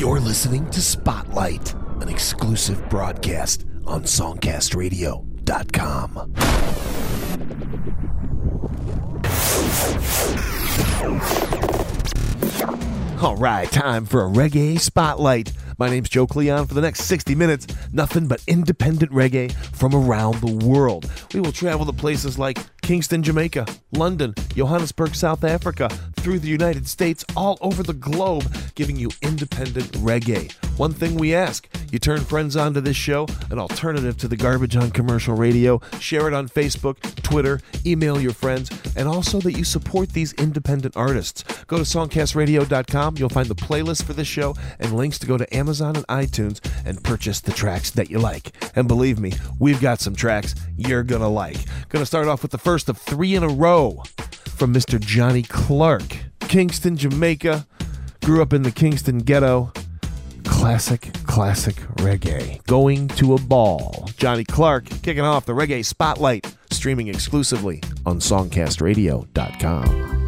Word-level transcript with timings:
You're 0.00 0.18
listening 0.18 0.68
to 0.70 0.80
Spotlight, 0.80 1.74
an 2.00 2.08
exclusive 2.08 2.88
broadcast 2.88 3.66
on 3.84 4.04
SongcastRadio.com. 4.04 6.16
All 13.22 13.36
right, 13.36 13.70
time 13.70 14.06
for 14.06 14.24
a 14.24 14.28
reggae 14.30 14.80
spotlight. 14.80 15.52
My 15.76 15.90
name's 15.90 16.08
Joe 16.08 16.26
Cleon. 16.26 16.66
For 16.66 16.72
the 16.72 16.80
next 16.80 17.04
60 17.04 17.34
minutes, 17.34 17.66
nothing 17.92 18.26
but 18.26 18.42
independent 18.46 19.12
reggae 19.12 19.52
from 19.52 19.94
around 19.94 20.40
the 20.40 20.66
world. 20.66 21.10
We 21.34 21.40
will 21.40 21.52
travel 21.52 21.84
to 21.84 21.92
places 21.92 22.38
like 22.38 22.56
Kingston, 22.80 23.22
Jamaica, 23.22 23.66
London, 23.92 24.32
Johannesburg, 24.54 25.14
South 25.14 25.44
Africa, 25.44 25.90
through 26.20 26.38
the 26.38 26.48
United 26.48 26.86
States, 26.86 27.24
all 27.34 27.56
over 27.60 27.82
the 27.82 27.94
globe, 27.94 28.44
giving 28.74 28.96
you 28.96 29.08
independent 29.22 29.90
reggae. 29.92 30.52
One 30.78 30.92
thing 30.92 31.14
we 31.14 31.34
ask 31.34 31.68
you 31.90 31.98
turn 31.98 32.20
friends 32.20 32.56
onto 32.56 32.80
this 32.80 32.96
show, 32.96 33.26
an 33.50 33.58
alternative 33.58 34.16
to 34.18 34.28
the 34.28 34.36
garbage 34.36 34.76
on 34.76 34.90
commercial 34.90 35.34
radio, 35.34 35.80
share 35.98 36.28
it 36.28 36.34
on 36.34 36.48
Facebook, 36.48 37.00
Twitter, 37.22 37.60
email 37.84 38.20
your 38.20 38.32
friends, 38.32 38.70
and 38.96 39.08
also 39.08 39.40
that 39.40 39.58
you 39.58 39.64
support 39.64 40.10
these 40.10 40.32
independent 40.34 40.96
artists. 40.96 41.42
Go 41.66 41.78
to 41.78 41.82
songcastradio.com, 41.82 43.16
you'll 43.16 43.28
find 43.28 43.48
the 43.48 43.54
playlist 43.54 44.04
for 44.04 44.12
this 44.12 44.28
show 44.28 44.54
and 44.78 44.96
links 44.96 45.18
to 45.18 45.26
go 45.26 45.36
to 45.36 45.56
Amazon 45.56 45.96
and 45.96 46.06
iTunes 46.06 46.60
and 46.84 47.02
purchase 47.02 47.40
the 47.40 47.52
tracks 47.52 47.90
that 47.92 48.10
you 48.10 48.18
like. 48.18 48.52
And 48.76 48.86
believe 48.86 49.18
me, 49.18 49.32
we've 49.58 49.80
got 49.80 50.00
some 50.00 50.14
tracks 50.14 50.54
you're 50.76 51.02
gonna 51.02 51.28
like. 51.28 51.58
Gonna 51.88 52.06
start 52.06 52.28
off 52.28 52.42
with 52.42 52.52
the 52.52 52.58
first 52.58 52.88
of 52.88 52.98
three 52.98 53.34
in 53.34 53.42
a 53.42 53.48
row 53.48 54.02
from 54.60 54.72
Mr. 54.74 55.00
Johnny 55.00 55.42
Clark. 55.42 56.02
Kingston, 56.40 56.94
Jamaica. 56.94 57.66
Grew 58.22 58.42
up 58.42 58.52
in 58.52 58.60
the 58.60 58.70
Kingston 58.70 59.16
ghetto. 59.16 59.72
Classic, 60.44 61.10
classic 61.24 61.76
reggae. 61.96 62.62
Going 62.66 63.08
to 63.08 63.32
a 63.32 63.40
ball. 63.40 64.10
Johnny 64.18 64.44
Clark 64.44 64.84
kicking 65.02 65.22
off 65.22 65.46
the 65.46 65.54
reggae 65.54 65.82
spotlight, 65.82 66.54
streaming 66.70 67.08
exclusively 67.08 67.82
on 68.04 68.18
songcastradio.com. 68.18 70.19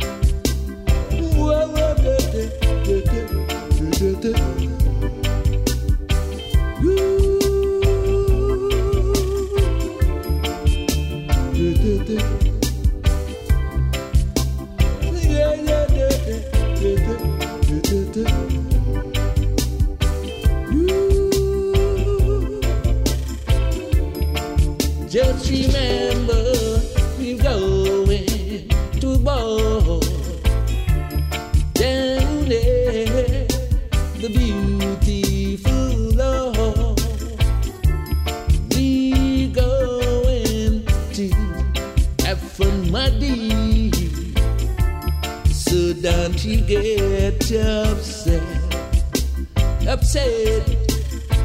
Don't 46.22 46.44
you 46.44 46.60
get 46.60 47.50
upset, 47.50 48.40
upset, 49.88 50.62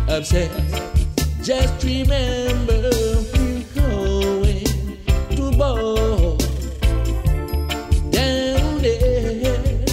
upset. 0.07 0.51
Just 1.41 1.83
remember 1.83 2.91
we're 3.33 3.63
going 3.73 4.99
to 5.31 5.57
ball 5.57 6.37
down 8.11 8.77
there, 8.83 9.83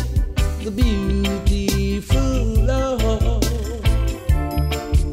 the 0.63 0.71
beautiful 0.71 2.21
Lord. 2.69 3.45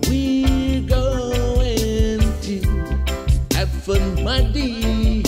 We're 0.09 0.81
going 0.81 2.19
to 2.41 2.55
have 3.55 3.71
fun, 3.85 4.21
my 4.21 4.41
dear. 4.51 5.23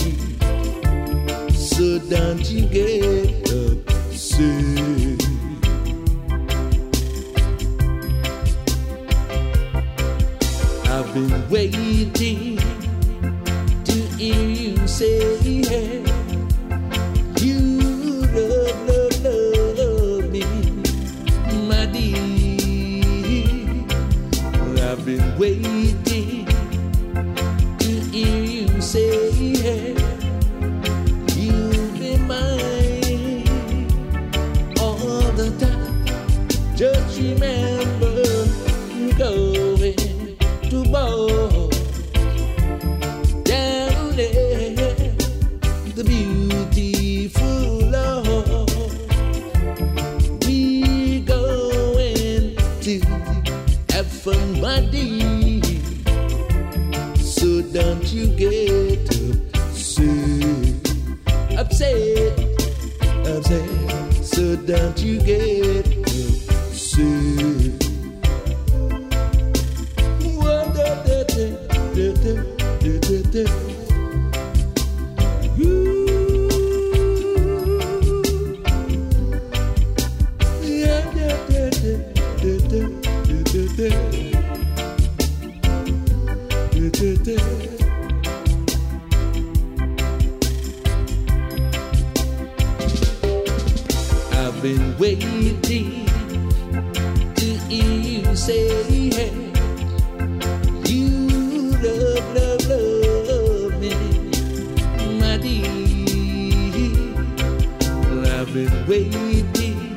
So 1.54 1.98
don't 1.98 2.44
you 2.50 2.66
get 2.66 3.23
I've 4.36 4.40
been 11.14 11.48
waiting 11.48 12.58
to 13.84 13.92
hear 14.18 14.48
you 14.48 14.88
say 14.88 15.33
been 94.64 94.96
waiting 94.96 95.60
to 97.34 97.44
hear 97.68 97.84
you 98.00 98.34
say 98.34 99.10
hey. 99.10 99.30
You 100.86 101.28
love, 101.84 102.24
love, 102.34 102.66
love 102.70 103.78
me, 103.78 103.92
my 105.20 105.36
dear. 105.36 105.68
I've 108.40 108.54
been 108.54 108.86
waiting 108.86 109.94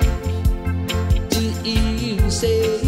to 1.30 1.40
hear 1.64 1.94
you 1.94 2.30
say 2.30 2.87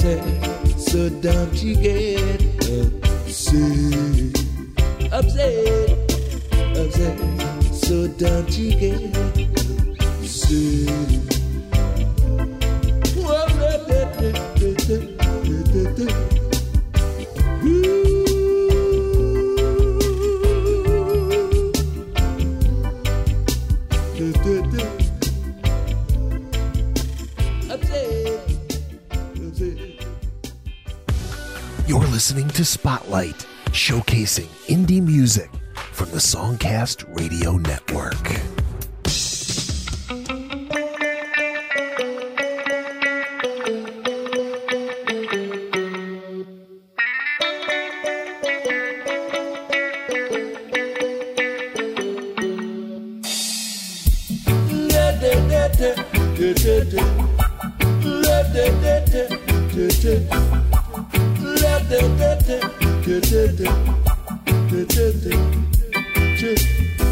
upset. 0.00 0.78
So 0.78 1.10
don't 1.20 1.62
you 1.62 1.76
get 1.76 2.40
upset, 3.28 3.60
upset, 5.12 5.90
upset. 6.76 7.18
So 7.74 8.08
don't 8.08 8.50
you 8.58 8.70
get 8.76 9.29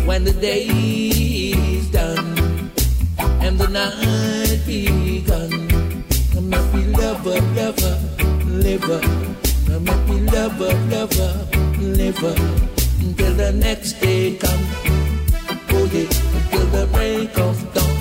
When 0.08 0.25
the 0.25 0.32
day 0.40 0.64
is 0.66 1.90
done 1.90 2.34
and 3.44 3.58
the 3.58 3.69
night 3.69 4.60
begun, 4.66 5.52
I'm 6.37 6.50
happy 6.50 6.84
lover, 6.99 7.40
lover, 7.55 7.96
liver. 8.46 9.00
I'm 9.70 9.87
happy 9.87 10.19
lover, 10.34 10.75
lover, 10.90 11.32
liver. 11.78 12.34
Until 13.00 13.34
the 13.34 13.52
next 13.52 14.00
day 14.00 14.37
come. 14.37 14.64
Oh 15.70 15.88
yeah, 15.93 16.10
until 16.37 16.66
the 16.75 16.88
break 16.93 17.38
of 17.38 17.56
dawn. 17.75 17.96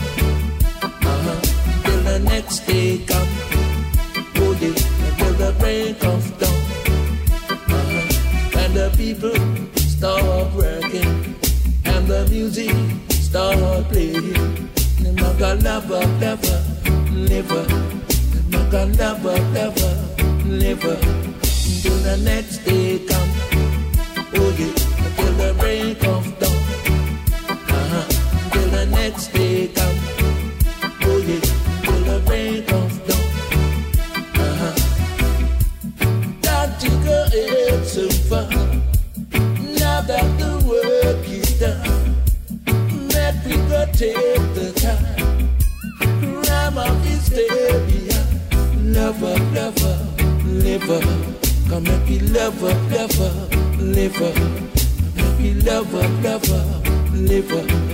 Uh-huh. 0.81 1.39
Until 1.75 2.01
the 2.01 2.19
next 2.19 2.59
day 2.65 2.76
music 12.47 12.71
start 13.09 13.59
playing. 13.89 14.31
never, 15.03 15.11
maga 15.11 15.55
never, 15.61 15.99
never, 16.21 16.63
never, 17.11 17.63
never, 17.67 17.67
maga 18.51 18.85
lava 18.97 19.33
lava 19.53 19.89
liver. 20.45 20.97
Until 21.67 21.97
the 22.07 22.15
next 22.23 22.56
day 22.56 22.56
come, 22.56 22.56
lover, 52.29 52.73
lover, 52.91 53.33
make 53.79 54.19
me 55.39 55.53
lover, 55.61 56.07
lover, 56.23 56.63
liver. 57.13 57.86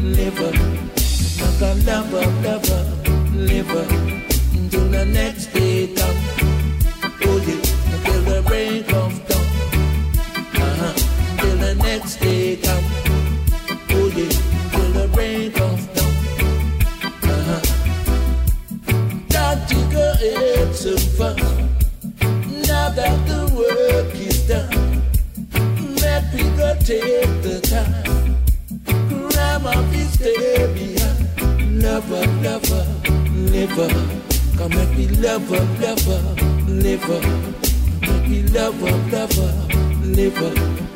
Liver. 0.00 0.54
Maga 1.40 1.74
lava, 1.84 2.22
lava, 2.42 2.78
liver. 3.34 4.03
live 36.94 37.10
up, 37.10 37.22
make 38.02 38.28
love 38.54 38.80
love 39.12 39.38
up, 39.40 39.74
live 40.04 40.42
up. 40.42 40.93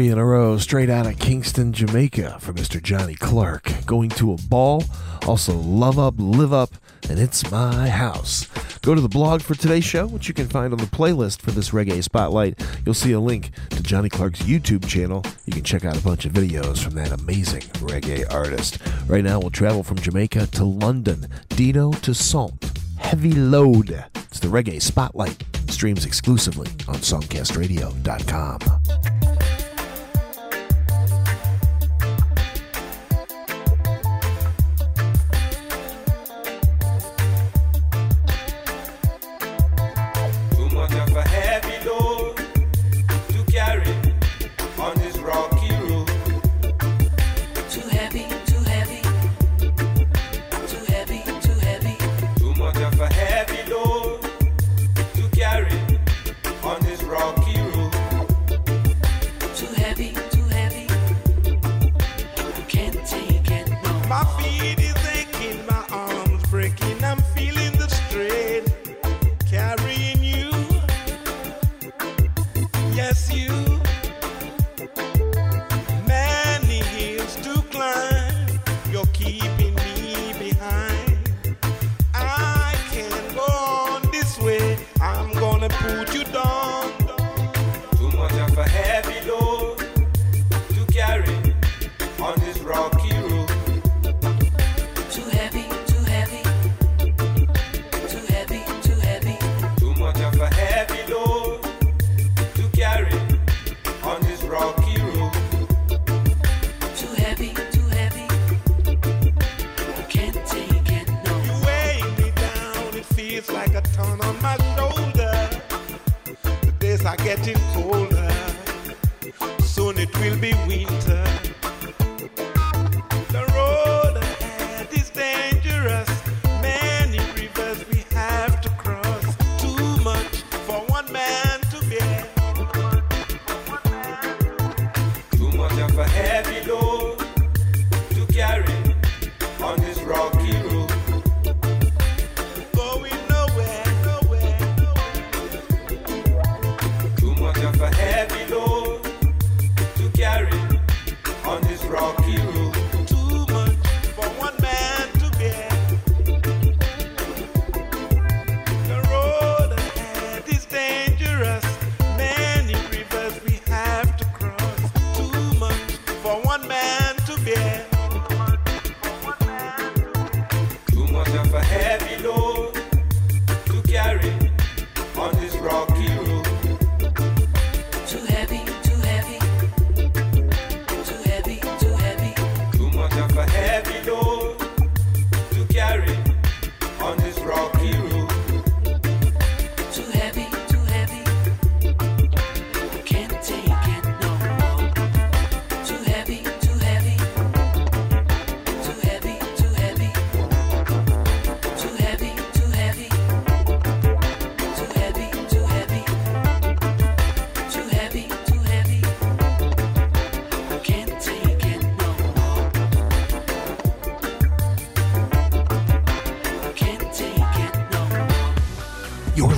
three 0.00 0.08
in 0.08 0.16
a 0.16 0.24
row 0.24 0.56
straight 0.56 0.88
out 0.88 1.06
of 1.06 1.18
Kingston, 1.18 1.74
Jamaica 1.74 2.38
for 2.40 2.54
Mr. 2.54 2.82
Johnny 2.82 3.14
Clark. 3.14 3.70
Going 3.84 4.08
to 4.10 4.32
a 4.32 4.36
ball, 4.48 4.82
also 5.26 5.52
Love 5.52 5.98
Up, 5.98 6.14
Live 6.16 6.54
Up, 6.54 6.70
and 7.10 7.18
It's 7.18 7.50
My 7.50 7.90
House. 7.90 8.46
Go 8.80 8.94
to 8.94 9.00
the 9.02 9.10
blog 9.10 9.42
for 9.42 9.54
today's 9.54 9.84
show, 9.84 10.06
which 10.06 10.26
you 10.26 10.32
can 10.32 10.48
find 10.48 10.72
on 10.72 10.78
the 10.78 10.86
playlist 10.86 11.42
for 11.42 11.50
this 11.50 11.68
Reggae 11.70 12.02
Spotlight. 12.02 12.58
You'll 12.86 12.94
see 12.94 13.12
a 13.12 13.20
link 13.20 13.50
to 13.70 13.82
Johnny 13.82 14.08
Clark's 14.08 14.40
YouTube 14.40 14.88
channel. 14.88 15.22
You 15.44 15.52
can 15.52 15.64
check 15.64 15.84
out 15.84 15.98
a 15.98 16.02
bunch 16.02 16.24
of 16.24 16.32
videos 16.32 16.82
from 16.82 16.94
that 16.94 17.12
amazing 17.12 17.62
reggae 17.82 18.24
artist. 18.32 18.78
Right 19.06 19.22
now, 19.22 19.38
we'll 19.38 19.50
travel 19.50 19.82
from 19.82 19.98
Jamaica 19.98 20.46
to 20.46 20.64
London, 20.64 21.26
Dino 21.50 21.92
to 21.92 22.14
Salt. 22.14 22.72
Heavy 22.96 23.32
Load. 23.32 24.02
It's 24.14 24.40
the 24.40 24.48
Reggae 24.48 24.80
Spotlight. 24.80 25.44
Streams 25.68 26.06
exclusively 26.06 26.68
on 26.88 26.96
SongcastRadio.com. 26.96 29.19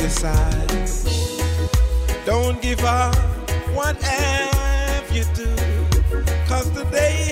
Criticize. 0.00 1.04
Don't 2.24 2.62
give 2.62 2.82
up 2.84 3.14
whatever 3.74 5.12
you 5.12 5.24
do, 5.34 5.54
cause 6.48 6.72
the 6.72 6.84
day 6.90 7.30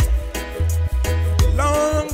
belongs 1.38 2.08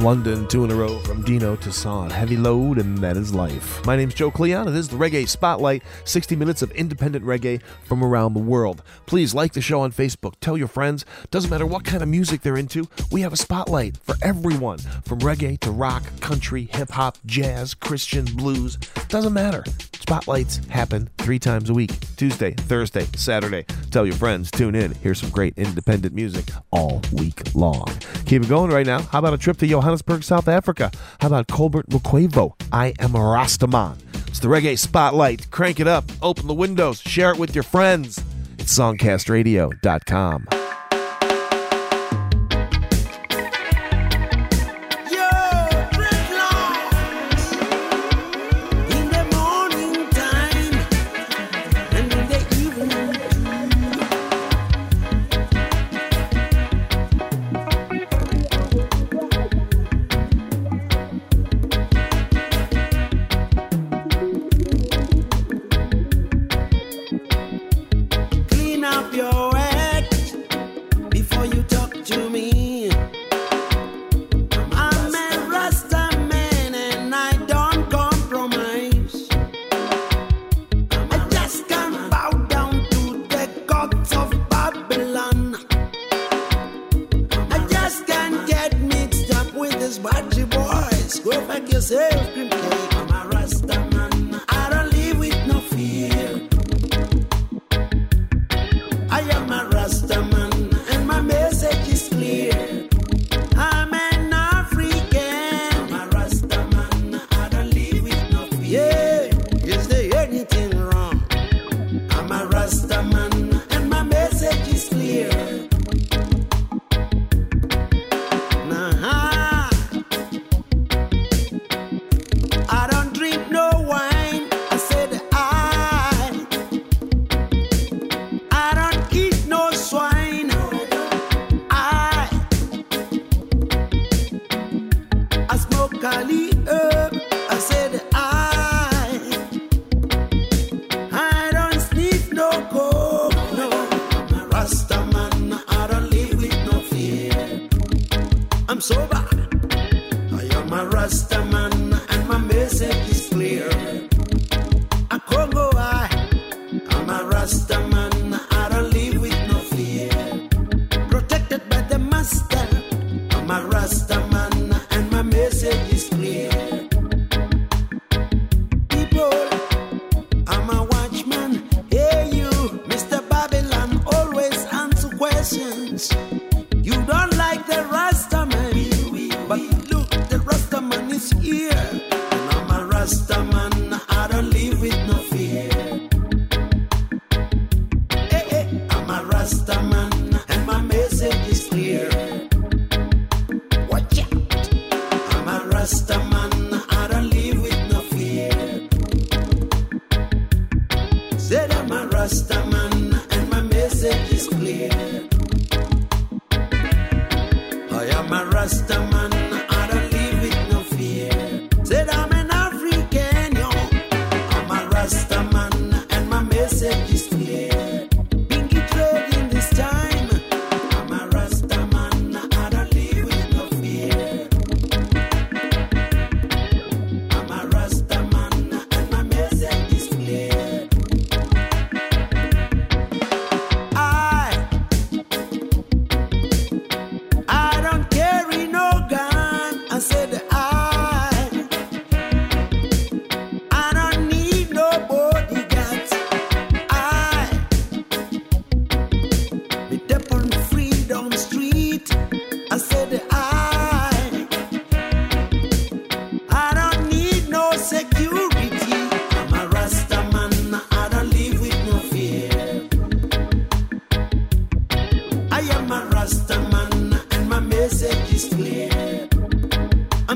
London, 0.00 0.46
two 0.46 0.64
in 0.64 0.70
a 0.70 0.74
row, 0.74 0.98
from 1.00 1.22
Dino 1.22 1.56
to 1.56 1.72
Son. 1.72 2.10
Heavy 2.10 2.36
load, 2.36 2.78
and 2.78 2.98
that 2.98 3.16
is 3.16 3.34
life. 3.34 3.84
My 3.84 3.96
name's 3.96 4.14
Joe 4.14 4.30
Cleon, 4.30 4.68
and 4.68 4.76
this 4.76 4.86
is 4.86 4.88
the 4.88 4.96
Reggae 4.96 5.28
Spotlight 5.28 5.82
60 6.04 6.36
minutes 6.36 6.62
of 6.62 6.70
independent 6.72 7.24
reggae 7.24 7.60
from 7.84 8.04
around 8.04 8.34
the 8.34 8.40
world. 8.40 8.82
Please 9.06 9.34
like 9.34 9.52
the 9.52 9.60
show 9.60 9.80
on 9.80 9.90
Facebook, 9.90 10.34
tell 10.40 10.56
your 10.56 10.68
friends. 10.68 11.04
Doesn't 11.30 11.50
matter 11.50 11.66
what 11.66 11.84
kind 11.84 12.02
of 12.02 12.08
music 12.08 12.42
they're 12.42 12.56
into, 12.56 12.88
we 13.10 13.22
have 13.22 13.32
a 13.32 13.36
spotlight 13.36 13.96
for 13.98 14.14
everyone 14.22 14.78
from 14.78 15.18
reggae 15.20 15.58
to 15.60 15.70
rock, 15.70 16.04
country, 16.20 16.68
hip 16.72 16.90
hop, 16.90 17.18
jazz, 17.26 17.74
Christian, 17.74 18.24
blues. 18.24 18.76
Doesn't 19.08 19.32
matter. 19.32 19.64
Spotlights 20.08 20.64
happen 20.68 21.10
three 21.18 21.38
times 21.38 21.68
a 21.68 21.74
week 21.74 21.90
Tuesday, 22.16 22.52
Thursday, 22.52 23.06
Saturday. 23.14 23.66
Tell 23.90 24.06
your 24.06 24.14
friends, 24.14 24.50
tune 24.50 24.74
in, 24.74 24.94
hear 24.94 25.14
some 25.14 25.28
great 25.28 25.52
independent 25.58 26.14
music 26.14 26.46
all 26.70 27.02
week 27.12 27.54
long. 27.54 27.86
Keep 28.24 28.44
it 28.44 28.48
going 28.48 28.70
right 28.70 28.86
now. 28.86 29.00
How 29.02 29.18
about 29.18 29.34
a 29.34 29.38
trip 29.38 29.58
to 29.58 29.66
Johannesburg, 29.88 30.22
South 30.22 30.48
Africa? 30.48 30.90
How 31.18 31.28
about 31.28 31.46
Colbert 31.46 31.88
Mukwevho? 31.88 32.52
I 32.70 32.92
am 32.98 33.14
a 33.14 33.18
Rastaman. 33.18 33.96
It's 34.28 34.38
the 34.38 34.48
Reggae 34.48 34.78
Spotlight. 34.78 35.50
Crank 35.50 35.80
it 35.80 35.88
up, 35.88 36.04
open 36.20 36.46
the 36.46 36.52
windows, 36.52 37.00
share 37.00 37.30
it 37.30 37.38
with 37.38 37.54
your 37.54 37.64
friends. 37.64 38.22
It's 38.58 38.76
songcastradio.com. 38.78 40.57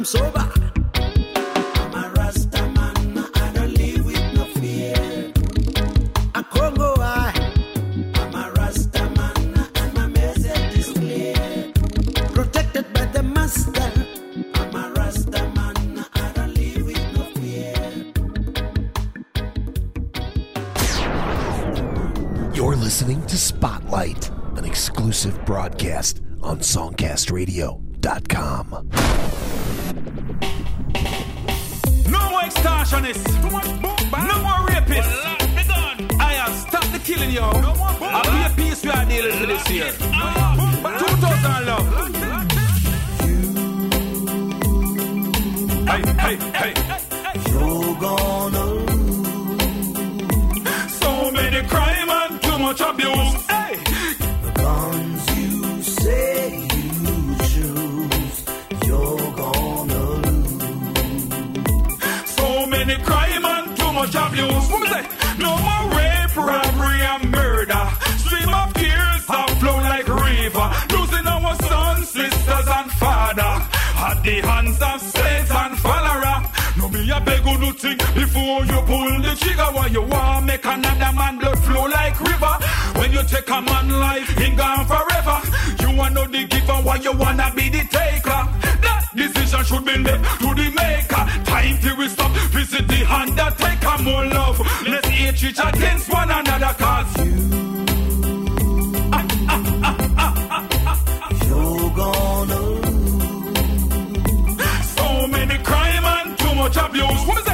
I'm 0.02 0.06
sober. 0.06 0.50
I'm 0.96 1.94
a 1.94 2.10
Rasta 2.16 2.62
man. 2.70 3.18
I 3.36 3.52
don't 3.54 3.72
live 3.74 4.04
with 4.04 4.34
no 4.34 4.44
fear. 4.58 5.32
A 6.34 6.42
Congo 6.42 6.96
I. 6.98 7.32
I'm 8.16 8.34
a 8.34 8.50
Rasta 8.56 9.08
man 9.10 9.54
and 9.76 9.94
my 9.94 10.08
message 10.08 10.76
is 10.76 10.90
clear. 10.90 11.36
Protected 12.34 12.92
by 12.92 13.04
the 13.12 13.22
master. 13.22 13.92
I'm 14.54 14.74
a 14.74 14.90
Rasta 14.90 15.48
man. 15.54 16.04
I 16.14 16.32
don't 16.32 16.52
live 16.52 16.84
with 16.84 17.12
no 17.14 17.22
fear. 17.38 17.76
You're 22.52 22.74
listening 22.74 23.24
to 23.26 23.38
Spotlight, 23.38 24.32
an 24.56 24.64
exclusive 24.64 25.44
broadcast 25.44 26.22
on 26.42 26.58
SongcastRadio.com. 26.58 29.01
No 32.10 32.20
more 32.30 32.42
extortionists. 32.42 33.32
No 34.30 34.36
more 34.46 34.60
rapists. 34.68 35.16
I 36.20 36.32
have 36.40 36.54
stopped 36.54 36.92
the 36.92 36.98
killing, 36.98 37.30
yo. 37.30 37.42
I'll 37.44 38.30
be 38.30 38.42
a 38.44 38.50
peace 38.56 38.82
we 38.84 38.90
are 38.90 39.04
dealing 39.04 39.40
with 39.40 39.48
this 39.48 39.70
year. 39.70 39.90
2000 39.92 41.66
love. 41.66 41.86
Hey, 45.88 46.02
hey, 46.24 46.36
hey. 46.60 46.72
You're 47.50 47.94
gonna 48.00 48.64
lose. 48.64 49.02
So 51.00 51.10
many 51.30 51.60
crime 51.68 52.10
and 52.10 52.42
too 52.42 52.58
much 52.58 52.80
abuse. 52.80 53.51
Hands 74.42 74.80
of 74.80 75.00
Satan 75.00 75.76
follower. 75.76 76.42
No 76.78 76.88
be 76.88 77.10
a 77.10 77.20
beg 77.20 77.42
you 77.44 77.72
think 77.72 77.98
before 78.14 78.64
you 78.64 78.78
pull 78.90 79.20
the 79.22 79.36
trigger. 79.38 79.70
Why 79.76 79.86
you 79.86 80.02
want 80.02 80.46
make 80.46 80.64
another 80.64 81.12
man 81.16 81.38
blood 81.38 81.58
flow 81.58 81.86
like 81.86 82.18
river? 82.20 82.54
When 82.98 83.12
you 83.12 83.22
take 83.24 83.48
a 83.48 83.60
man 83.60 83.88
life, 84.00 84.28
he 84.38 84.50
gone 84.50 84.86
forever. 84.86 85.38
You 85.80 85.96
want 85.96 86.14
know 86.14 86.26
the 86.26 86.44
giver, 86.44 86.78
why 86.86 86.96
you 86.96 87.12
wanna 87.12 87.52
be 87.54 87.68
the 87.68 87.84
taker? 87.98 88.42
That 88.84 89.08
decision 89.14 89.64
should 89.64 89.84
be 89.84 89.96
left 89.98 90.40
to 90.40 90.48
the 90.54 90.68
maker. 90.80 91.24
Time 91.44 91.78
till 91.80 91.96
we 91.96 92.08
stop, 92.08 92.32
visit 92.50 92.88
the 92.88 93.00
undertaker. 93.20 94.02
More 94.02 94.26
love, 94.26 94.58
let's 94.86 95.08
hate 95.08 95.42
each 95.44 95.58
against 95.58 96.12
one 96.12 96.30
another. 96.30 96.74
Cause 96.78 97.12
You're 97.18 97.61
too. 107.08 107.14
What 107.26 107.38
is 107.38 107.46
it? 107.46 107.51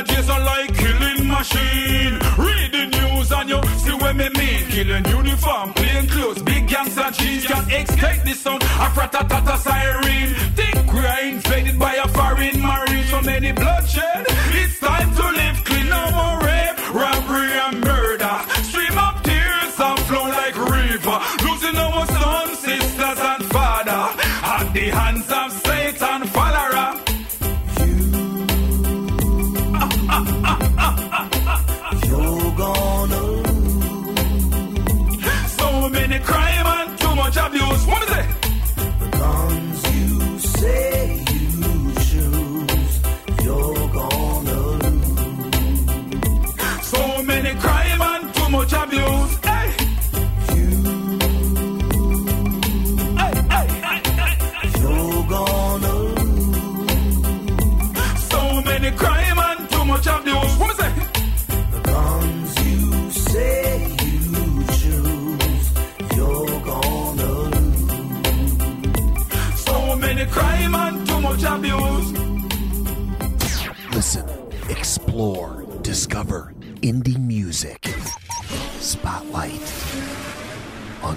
Nowadays 0.00 0.30
are 0.30 0.40
like 0.40 0.74
killing 0.74 1.28
machine. 1.28 2.14
Read 2.38 2.72
the 2.72 2.86
news 2.86 3.32
and 3.32 3.48
you 3.50 3.60
see 3.78 3.92
what 3.92 4.16
me 4.16 4.28
mean. 4.30 4.66
Killing 4.68 5.04
uniform, 5.06 5.72
plain 5.74 6.06
clothes, 6.08 6.42
big 6.42 6.68
gangster 6.68 7.10
jeans. 7.12 7.46
Can't 7.46 7.72
escape 7.72 8.22
the 8.24 8.32
sound 8.32 8.62
of 8.62 8.92
ratatata 8.98 9.56
siren. 9.58 10.34
Think 10.54 10.92
we 10.92 11.00
are 11.00 11.20
invaded 11.20 11.78
by 11.78 11.94
a 11.94 12.08
foreign 12.08 12.60
marine. 12.60 13.04
So 13.04 13.20
many 13.22 13.52
bloodshed. 13.52 14.26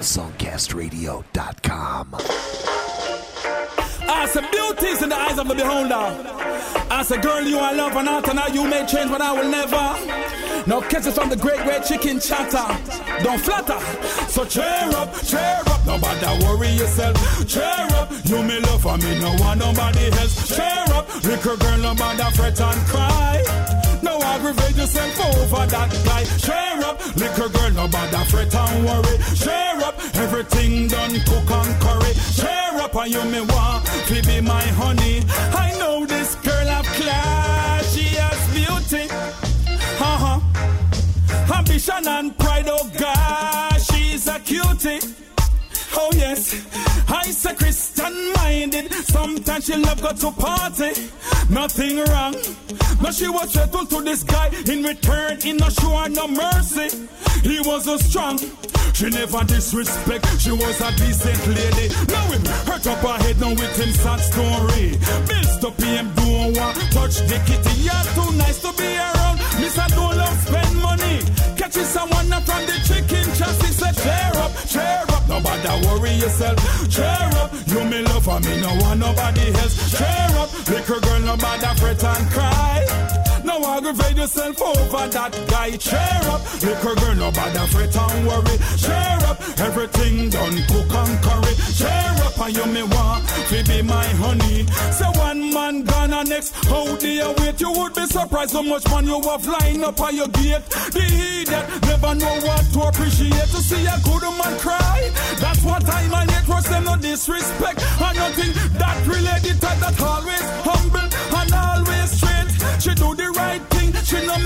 songcastradio.com. 0.03 2.15
I 4.05 4.27
a 4.35 4.41
beauty 4.51 4.87
is 4.87 5.01
in 5.01 5.07
the 5.09 5.15
eyes 5.15 5.39
of 5.39 5.47
the 5.47 5.55
beholder. 5.55 5.95
I 6.91 7.05
a 7.09 7.17
girl 7.19 7.41
you 7.41 7.57
are 7.57 7.73
love 7.73 7.95
and 7.95 8.09
after 8.09 8.33
now 8.33 8.47
you 8.47 8.67
may 8.67 8.85
change, 8.85 9.09
but 9.09 9.21
I 9.21 9.31
will 9.31 9.49
never. 9.49 9.95
No 10.67 10.81
kisses 10.81 11.15
from 11.15 11.29
the 11.29 11.37
great 11.37 11.59
red 11.59 11.85
chicken 11.85 12.19
chatter. 12.19 12.67
Don't 13.23 13.39
flatter. 13.39 13.79
So 14.27 14.43
cheer 14.45 14.89
up, 14.95 15.13
cheer 15.23 15.61
up. 15.67 15.85
Nobody 15.85 16.45
worry 16.45 16.69
yourself. 16.69 17.15
Cheer 17.47 17.87
up. 17.95 18.11
You 18.25 18.43
me 18.43 18.59
love 18.59 18.81
for 18.81 18.97
me, 18.97 19.19
no 19.19 19.33
one 19.37 19.59
nobody 19.59 20.07
else. 20.19 20.49
Cheer 20.55 20.85
up. 20.95 21.07
Little 21.23 21.55
girl, 21.57 21.77
nobody 21.77 22.23
fret 22.35 22.59
and 22.59 22.87
cry. 22.87 23.82
No 24.03 24.19
aggravate 24.19 24.75
yourself 24.75 25.17
over 25.21 25.65
that 25.65 25.89
guy. 26.03 26.23
Cheer 26.43 26.83
up, 26.83 26.99
little 27.15 27.49
girl, 27.49 27.71
nobody 27.71 28.23
fret 28.29 28.53
and 28.53 28.85
worry. 28.85 29.17
Cheer 29.33 29.79
up, 29.87 29.95
everything 30.15 30.89
done 30.89 31.15
cook 31.21 31.49
and 31.49 31.73
curry. 31.81 32.13
Cheer 32.35 32.81
up, 32.83 32.95
and 32.95 33.11
you 33.13 33.23
me 33.23 33.39
want 33.39 33.85
to 33.85 34.21
be 34.27 34.41
my 34.41 34.65
honey. 34.81 35.23
I 35.55 35.73
know 35.79 36.05
this 36.05 36.35
girl 36.35 36.69
of 36.69 36.85
class, 36.85 37.95
she 37.95 38.03
has 38.19 38.39
beauty. 38.53 39.07
Uh-huh. 40.11 40.39
Ambition 41.57 42.05
and 42.05 42.37
pride, 42.37 42.67
oh 42.67 42.89
God, 42.99 43.81
she's 43.81 44.27
a 44.27 44.37
cutie. 44.39 44.99
Oh 45.95 46.09
yes, 46.13 46.53
I 47.09 47.23
say 47.31 47.53
Christian 47.55 48.33
minded. 48.35 48.91
Sometimes 48.93 49.65
she 49.65 49.75
love 49.75 50.01
go 50.01 50.11
to 50.11 50.31
party. 50.31 50.91
Nothing 51.49 51.97
wrong. 52.09 52.35
No, 53.01 53.11
she 53.11 53.27
was 53.29 53.53
faithful 53.53 53.85
to 53.85 54.01
this 54.01 54.23
guy. 54.23 54.49
In 54.69 54.83
return, 54.83 55.39
he 55.41 55.53
no 55.53 55.69
show 55.69 55.95
her 55.97 56.09
no 56.09 56.27
mercy. 56.27 57.07
He 57.41 57.59
was 57.61 57.85
so 57.85 57.97
strong. 57.97 58.39
She 58.93 59.09
never 59.09 59.43
disrespect. 59.43 60.25
She 60.39 60.51
was 60.51 60.79
a 60.81 60.91
decent 60.95 61.47
lady. 61.47 61.89
Now 62.07 62.25
him 62.31 62.45
hurt 62.65 62.85
up 62.87 62.99
her 62.99 63.23
head 63.23 63.39
now 63.39 63.49
with 63.49 63.75
him 63.77 63.91
sad 63.91 64.19
story. 64.19 64.97
Bills 65.27 65.57
to 65.59 65.71
pay 65.71 65.97
him 65.97 66.13
don't 66.15 66.57
want 66.57 66.77
touch 66.91 67.17
the 67.27 67.41
kitty. 67.45 67.81
You're 67.81 68.07
too 68.13 68.31
nice 68.37 68.61
to 68.61 68.71
be 68.77 68.95
around. 68.97 69.39
Miss 69.59 69.77
I 69.77 69.87
don't 69.89 70.15
love 70.15 70.39
spend 70.41 70.81
money. 70.81 71.19
Catching 71.57 71.85
someone 71.85 72.31
up 72.31 72.43
from 72.43 72.65
the 72.65 72.77
chicken 72.87 73.25
chassis. 73.35 73.73
Say 73.73 73.91
up, 75.41 75.63
cheer 75.63 75.81
worry 75.85 76.13
yourself. 76.13 76.57
Cheer 76.89 77.29
up. 77.41 77.51
You 77.67 77.83
me 77.85 78.01
love 78.03 78.23
for 78.23 78.39
me. 78.39 78.61
No 78.61 78.75
one 78.85 78.99
nobody 78.99 79.47
else. 79.59 79.97
Cheer 79.97 80.37
up. 80.37 80.49
Little 80.67 80.99
girl 81.01 81.19
nobody 81.19 81.79
fret 81.79 82.03
and 82.03 82.29
cry. 82.31 83.32
No 83.43 83.63
aggravate 83.65 84.17
yourself 84.17 84.61
over 84.61 85.07
that 85.07 85.33
guy. 85.49 85.71
Cheer 85.77 86.23
up. 86.31 86.41
Little 86.61 86.95
girl 86.95 87.15
nobody 87.15 87.59
fret 87.71 87.95
and 87.95 88.27
worry. 88.27 88.57
Cheer 88.77 89.19
up. 89.27 89.37
Everything 89.59 90.29
done 90.29 90.57
cook 90.67 90.93
and 90.93 91.15
curry. 91.23 91.53
Cheer 91.75 92.15
up. 92.23 92.39
And 92.39 92.55
you 92.55 92.65
me 92.67 92.83
want 92.83 93.27
to 93.49 93.63
be 93.63 93.81
my 93.81 94.07
honey. 94.21 94.65
So 94.91 95.05
one 95.19 95.53
man 95.53 95.83
gone 95.83 96.13
and 96.13 96.29
next. 96.29 96.51
How 96.65 96.95
do 96.95 97.09
you 97.09 97.33
wait? 97.37 97.59
You 97.59 97.71
would 97.71 97.93
be 97.93 98.05
surprised 98.05 98.53
how 98.53 98.61
much 98.61 98.87
man 98.89 99.05
you 99.05 99.21
have 99.21 99.45
lying 99.45 99.83
up 99.83 99.99
on 99.99 100.15
your 100.15 100.27
gate. 100.27 100.63
The 100.91 101.03
idiot 101.03 101.65
never 101.83 102.15
know 102.15 102.35
what 102.47 102.63
to 102.73 102.81
appreciate. 102.81 103.49
To 103.53 103.59
see 103.61 103.85
a 103.85 103.97
good 104.03 104.23
man 104.23 104.57
cry. 104.59 105.11
That's 105.39 105.63
what 105.63 105.83
and 105.89 106.31
yet 106.31 106.47
was 106.47 106.65
them 106.65 106.83
no 106.85 106.95
disrespect. 106.95 107.81
And 108.01 108.17
nothing 108.17 108.53
that 108.77 108.97
related 109.07 109.55
to 109.55 109.71
that 109.81 110.01
always 110.01 110.45
humble 110.63 111.09
and 111.39 111.53
always 111.53 112.11
straight. 112.11 112.81
She 112.81 112.93
do 112.95 113.12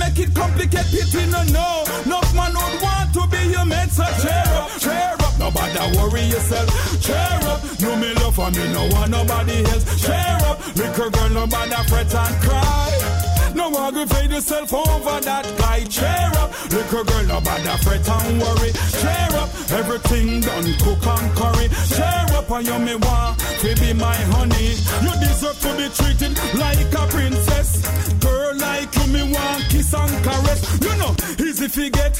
make 0.08 0.20
it 0.28 0.36
complicated. 0.36 0.86
Pity 0.92 1.26
no 1.32 1.44
no. 1.44 1.84
No 2.06 2.20
man 2.36 2.54
would 2.54 2.82
want 2.82 3.14
to 3.14 3.28
be 3.28 3.52
your 3.52 3.66
mate. 3.66 3.92
So 3.92 4.06
cheer 4.22 4.54
up, 4.62 4.70
cheer 4.80 5.16
up. 5.20 5.40
Nobody 5.40 5.98
worry 5.98 6.24
yourself. 6.24 6.70
Cheer 7.02 7.40
up. 7.52 7.62
You 7.80 7.96
me 7.96 8.14
love 8.16 8.36
for 8.36 8.50
me. 8.52 8.72
No 8.74 8.88
one 8.88 9.12
nobody 9.12 9.64
else. 9.66 9.86
Cheer 10.06 10.38
up. 10.50 10.76
Little 10.76 11.10
girl 11.10 11.30
nobody 11.30 11.76
fret 11.90 12.16
and 12.16 12.36
cry. 12.42 13.27
No 13.70 13.80
aggravate 13.80 14.32
yourself 14.32 14.74
over 14.74 15.20
that 15.20 15.46
guy. 15.58 15.84
Cheer 15.86 16.32
up, 16.40 16.52
little 16.72 17.04
girl, 17.04 17.24
nobody 17.28 17.68
fret 17.84 18.08
and 18.08 18.40
worry. 18.40 18.72
Cheer 18.72 19.36
up, 19.36 19.50
everything 19.72 20.40
done 20.40 20.72
cook 20.80 21.06
and 21.06 21.28
curry. 21.36 21.68
Cheer 21.92 22.38
up, 22.38 22.50
and 22.50 22.66
you 22.66 22.80
me 22.80 22.96
want 22.96 23.40
to 23.60 23.76
be 23.76 23.92
my 23.92 24.16
honey. 24.32 24.80
You 25.04 25.12
deserve 25.20 25.60
to 25.60 25.72
be 25.76 25.88
treated 25.92 26.34
like 26.56 26.94
a 26.96 27.08
princess. 27.12 27.84
Girl 28.24 28.56
like 28.56 28.96
you, 28.96 29.08
me 29.12 29.34
want 29.34 29.64
kiss 29.68 29.94
and 29.94 30.24
caress. 30.24 30.62
You 30.80 30.96
know, 30.96 31.14
easy 31.44 31.68
to 31.68 31.90
get, 31.90 32.14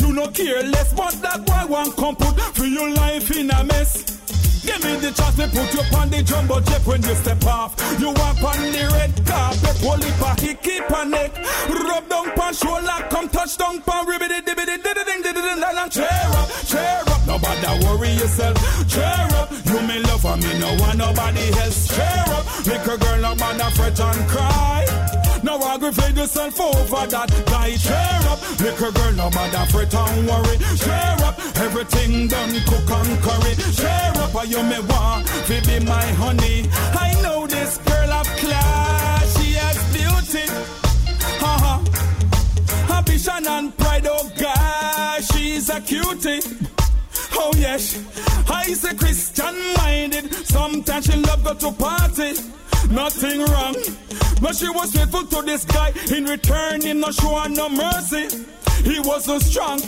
you 0.00 0.12
no 0.12 0.26
care 0.28 0.64
less, 0.64 0.92
but 0.94 1.14
that 1.22 1.46
boy 1.46 1.72
want 1.72 1.94
come 1.94 2.16
put 2.16 2.40
for 2.56 2.66
your 2.66 2.90
life 2.90 3.30
in 3.36 3.50
a 3.50 3.62
mess. 3.62 4.17
Give 4.66 4.82
me 4.84 4.96
the 4.96 5.10
chance 5.12 5.36
to 5.36 5.46
put 5.48 5.68
you 5.74 5.98
on 5.98 6.10
the 6.10 6.22
jumbo 6.22 6.60
jet 6.60 6.86
when 6.86 7.02
you 7.02 7.14
step 7.14 7.44
off. 7.46 7.74
You 7.98 8.10
walk 8.10 8.42
on 8.42 8.60
the 8.72 8.84
red 8.92 9.14
carpet, 9.26 9.78
hold 9.82 10.04
it 10.04 10.40
he 10.40 10.54
keep 10.54 10.90
a 10.90 11.04
neck. 11.04 11.32
Rub 11.68 12.08
down 12.08 12.30
pan 12.32 12.54
shoulder, 12.54 12.98
come 13.10 13.28
touch 13.28 13.56
down 13.56 13.82
pan, 13.82 14.06
ribbity 14.06 14.40
dibbity 14.42 14.82
diddity 14.82 15.22
diddity 15.22 15.54
diddity 15.54 15.90
Cheer 15.90 16.30
up, 16.40 16.48
cheer 16.66 17.02
up, 17.06 17.26
nobody 17.26 17.84
worry 17.84 18.10
yourself. 18.10 18.56
Cheer 18.88 19.28
up, 19.38 19.50
you 19.66 19.80
me 19.86 19.98
love 20.00 20.20
for 20.20 20.36
me, 20.36 20.58
no 20.58 20.74
one 20.76 20.98
nobody 20.98 21.48
else. 21.60 21.88
Cheer 21.94 22.24
up, 22.28 22.66
little 22.66 22.98
girl, 22.98 23.18
nobody 23.20 23.74
fret 23.76 24.00
and 24.00 24.28
cry. 24.28 25.27
Now 25.42 25.56
I 25.56 25.78
go 25.78 25.88
aggravate 25.88 26.16
yourself 26.16 26.60
over 26.60 27.06
that 27.06 27.30
guy. 27.46 27.76
Cheer 27.76 28.20
up, 28.28 28.40
little 28.60 28.92
girl, 28.92 29.12
nobody 29.12 29.70
fret 29.70 29.94
and 29.94 30.26
worry. 30.26 30.58
Cheer 30.76 31.16
up, 31.24 31.38
everything 31.58 32.28
done 32.28 32.60
cook 32.66 32.90
and 32.90 33.22
curry. 33.22 33.54
Cheer 33.72 34.12
up, 34.22 34.34
and 34.34 34.50
you 34.50 34.62
me 34.62 34.78
want 34.88 35.26
to 35.26 35.62
be 35.66 35.78
my 35.84 36.06
honey. 36.18 36.68
I 36.92 37.14
know 37.22 37.46
this 37.46 37.78
girl 37.78 38.10
of 38.12 38.26
class, 38.26 39.38
she 39.38 39.52
has 39.54 39.78
beauty. 39.92 40.44
Uh-huh. 41.40 42.96
Ambition 42.96 43.46
and 43.46 43.76
pride, 43.76 44.06
oh 44.08 44.30
God, 44.38 45.24
she's 45.24 45.70
a 45.70 45.80
cutie. 45.80 46.40
Oh 47.34 47.52
yes, 47.56 48.02
I 48.48 48.72
say 48.72 48.94
Christian 48.96 49.54
minded. 49.76 50.34
Sometimes 50.46 51.06
she 51.06 51.16
love 51.16 51.44
go 51.44 51.54
to 51.54 51.72
party. 51.72 52.57
Nothing 52.90 53.40
wrong, 53.44 53.74
but 54.40 54.56
she 54.56 54.68
was 54.70 54.92
faithful 54.92 55.24
to 55.24 55.42
this 55.42 55.64
guy. 55.64 55.92
In 56.14 56.24
return, 56.24 56.80
he 56.80 56.92
no 56.94 57.10
show 57.10 57.34
her 57.36 57.48
no 57.48 57.68
mercy. 57.68 58.28
He 58.84 59.00
was 59.00 59.24
so 59.24 59.38
strong. 59.38 59.80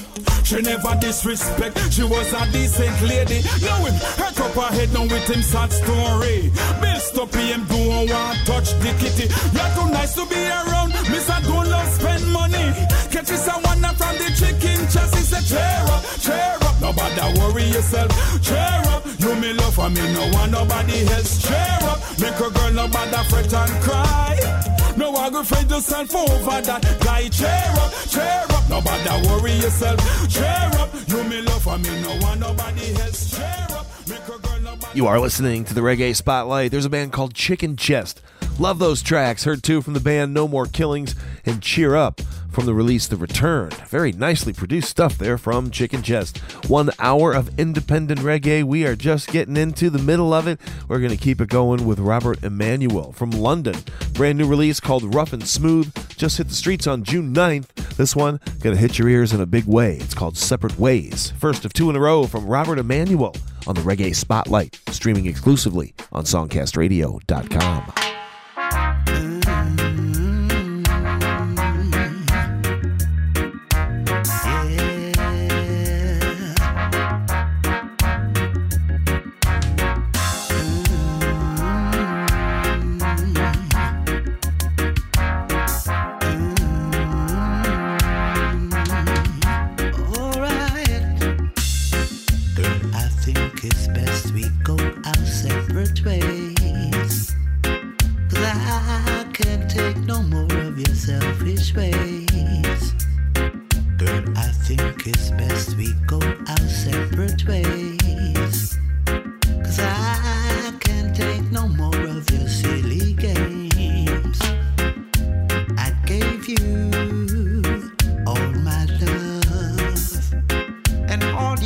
She 0.45 0.61
never 0.63 0.97
disrespect. 1.01 1.79
She 1.93 2.03
was 2.03 2.33
a 2.33 2.51
decent 2.51 3.01
lady. 3.03 3.41
Now 3.63 3.85
him 3.85 3.95
hurt 4.19 4.41
up 4.41 4.53
her 4.53 4.75
head 4.75 4.93
now 4.93 5.03
with 5.03 5.29
him 5.29 5.43
sad 5.43 5.73
story. 5.73 6.51
Bill 6.81 7.01
stop 7.01 7.33
him 7.35 7.65
don't 7.67 8.11
want 8.11 8.39
touch 8.47 8.71
the 8.83 8.93
kitty. 8.99 9.27
You're 9.55 9.71
too 9.77 9.91
nice 9.93 10.15
to 10.15 10.27
be 10.27 10.43
around. 10.49 10.91
Miss 11.11 11.31
I 11.31 11.41
don't 11.43 11.69
love 11.71 11.89
spend 11.89 12.33
money. 12.33 12.67
Catch 13.13 13.29
someone 13.29 13.81
not 13.81 13.97
from 13.97 14.17
the 14.19 14.29
chicken 14.35 14.89
chassis. 14.89 15.23
Say 15.31 15.55
cheer 15.55 15.85
up, 15.87 16.05
cheer 16.19 16.60
Nobody 16.91 17.39
worry 17.39 17.65
yourself. 17.67 18.11
Cheer 18.43 18.83
up. 18.87 19.07
You 19.21 19.37
me 19.37 19.53
love 19.53 19.79
me. 19.95 20.13
No 20.13 20.47
nobody 20.47 21.07
else. 21.07 21.41
Cheer 21.47 21.79
up. 21.83 22.01
Make 22.19 22.35
a 22.35 22.51
girl 22.51 22.73
nobody 22.73 23.29
fret 23.29 23.55
and 23.55 23.83
cry. 23.85 24.95
No 24.97 25.13
yourself 25.13 26.17
over 26.17 26.61
that 26.63 26.99
guy. 27.01 27.29
Cheer 27.29 27.47
up, 27.47 27.93
cheer 28.09 28.45
up. 28.51 28.69
Nobody 28.69 29.29
worry 29.29 29.53
yourself. 29.53 30.01
Cheer 30.29 30.71
up. 30.81 30.91
You 31.07 31.23
me 31.23 31.43
love 31.43 31.81
me. 31.81 32.03
No 32.03 32.35
nobody 32.35 32.95
else. 32.97 33.37
Cheer 33.37 33.67
up. 33.71 33.87
Make 34.09 34.25
a 34.25 34.39
girl 34.41 34.61
nobody. 34.61 34.99
You 34.99 35.07
are 35.07 35.21
listening 35.21 35.65
to 35.67 35.75
the 35.75 35.83
Reggae 35.83 36.17
Spotlight. 36.17 36.73
There's 36.73 36.87
a 36.87 36.91
band 36.91 37.13
called 37.13 37.35
Chicken 37.35 37.77
Chest. 37.77 38.21
Love 38.59 38.81
those 38.81 39.01
tracks. 39.01 39.45
Heard 39.45 39.63
two 39.63 39.81
from 39.81 39.95
the 39.95 40.01
band 40.01 40.35
No 40.35 40.49
More 40.49 40.67
Killings 40.67 41.15
and 41.47 41.63
Cheer 41.63 41.95
Up 41.95 42.21
from 42.51 42.67
the 42.67 42.75
release 42.75 43.07
The 43.07 43.17
Return. 43.17 43.71
Very 43.89 44.13
nicely 44.13 44.53
produced 44.53 44.89
stuff 44.89 45.17
there 45.19 45.39
from 45.39 45.71
Chicken 45.71 46.03
Chest. 46.03 46.39
One 46.69 46.91
hour 46.99 47.33
of 47.33 47.59
independent 47.59 48.21
reggae. 48.21 48.65
We 48.65 48.85
are 48.87 48.97
just 48.97 49.29
getting 49.31 49.57
into 49.57 49.91
the 49.91 49.99
middle 49.99 50.33
of 50.33 50.47
it. 50.47 50.61
We're 50.89 50.99
going 50.99 51.11
to 51.11 51.17
keep 51.17 51.41
it 51.41 51.49
going 51.49 51.87
with 51.87 51.99
Robert 51.99 52.43
Emmanuel 52.43 53.13
from 53.13 53.31
London. 53.31 53.77
Brand 54.15 54.39
new 54.39 54.47
release 54.47 54.81
called 54.81 55.15
Rough 55.15 55.33
and 55.33 55.47
Smooth. 55.47 55.93
Just 56.17 56.39
hit 56.39 56.49
the 56.49 56.55
streets 56.55 56.87
on 56.87 57.05
June 57.05 57.35
9th. 57.35 57.69
This 57.97 58.17
one 58.17 58.41
going 58.61 58.75
to 58.75 58.81
hit 58.81 58.99
your 58.99 59.09
ears 59.09 59.33
in 59.33 59.41
a 59.41 59.47
big 59.47 59.65
way. 59.65 59.97
It's 59.97 60.15
called 60.15 60.37
Separate 60.37 60.79
Ways. 60.79 61.33
First 61.39 61.65
of 61.65 61.73
two 61.73 61.91
in 61.91 61.97
a 61.97 62.01
row 62.01 62.27
from 62.27 62.47
Robert 62.47 62.79
Emmanuel 62.79 63.37
on 63.67 63.75
the 63.75 63.83
Reggae 63.83 64.15
Spotlight, 64.15 64.81
streaming 64.89 65.27
exclusively 65.27 65.95
on 66.13 66.25
songcastradio.com. 66.25 68.10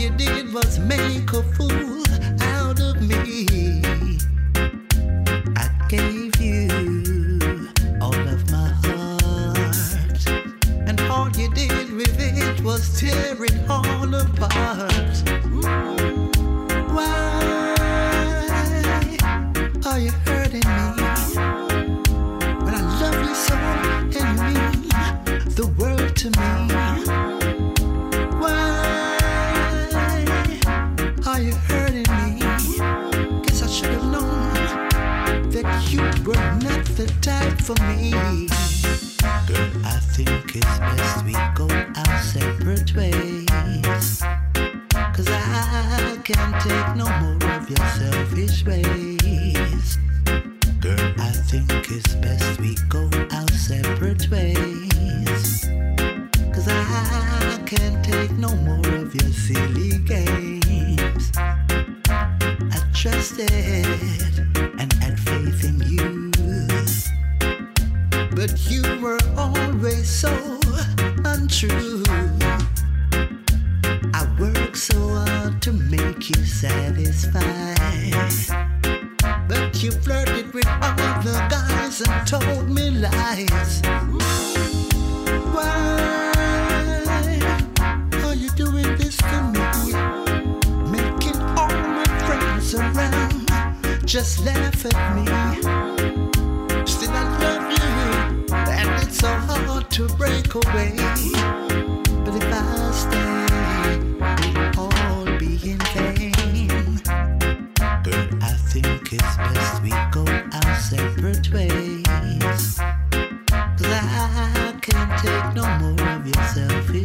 you 0.04 0.10
did 0.18 0.52
was 0.52 0.78
make 0.80 1.32
a 1.32 1.42
fool 1.54 2.02
out 2.42 2.78
of 2.78 3.00
me. 3.00 3.80
I 5.56 5.66
gave 5.88 6.36
you 6.42 7.70
all 8.02 8.28
of 8.34 8.50
my 8.50 8.68
heart, 8.84 10.28
and 10.88 11.00
all 11.08 11.30
you 11.30 11.48
did 11.54 11.90
with 11.94 12.20
it 12.20 12.62
was 12.62 13.00
tear 13.00 13.42
it 13.44 13.70
all 13.70 14.14
apart. 14.14 14.93
for 37.64 37.74
me. 37.96 38.43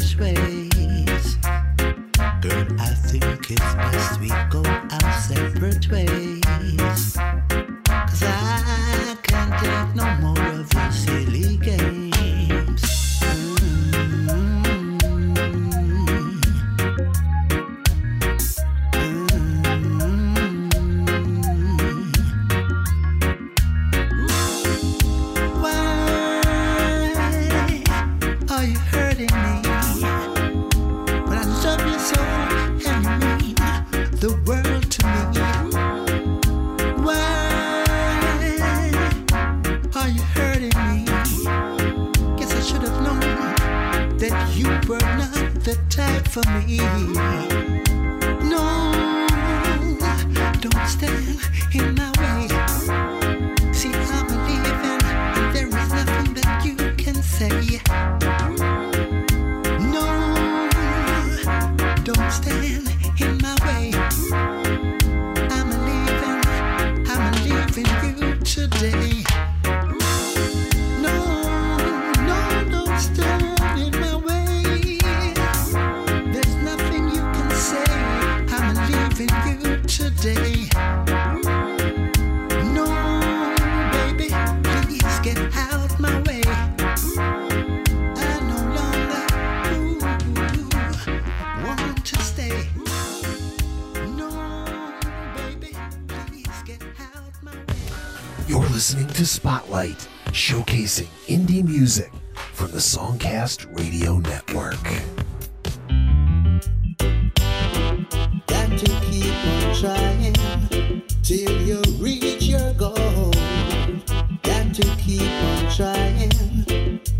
this 0.10 0.18
way. 0.18 0.59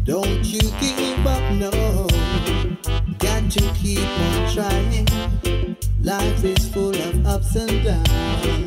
Don't 0.10 0.44
you 0.44 0.60
give 0.80 1.28
up, 1.28 1.54
no. 1.54 1.70
Got 3.20 3.52
to 3.52 3.62
keep 3.76 4.00
on 4.00 4.52
trying. 4.52 5.08
Life 6.02 6.44
is 6.44 6.68
full 6.68 6.96
of 6.96 7.28
ups 7.28 7.56
and 7.56 7.84
downs. 7.84 8.59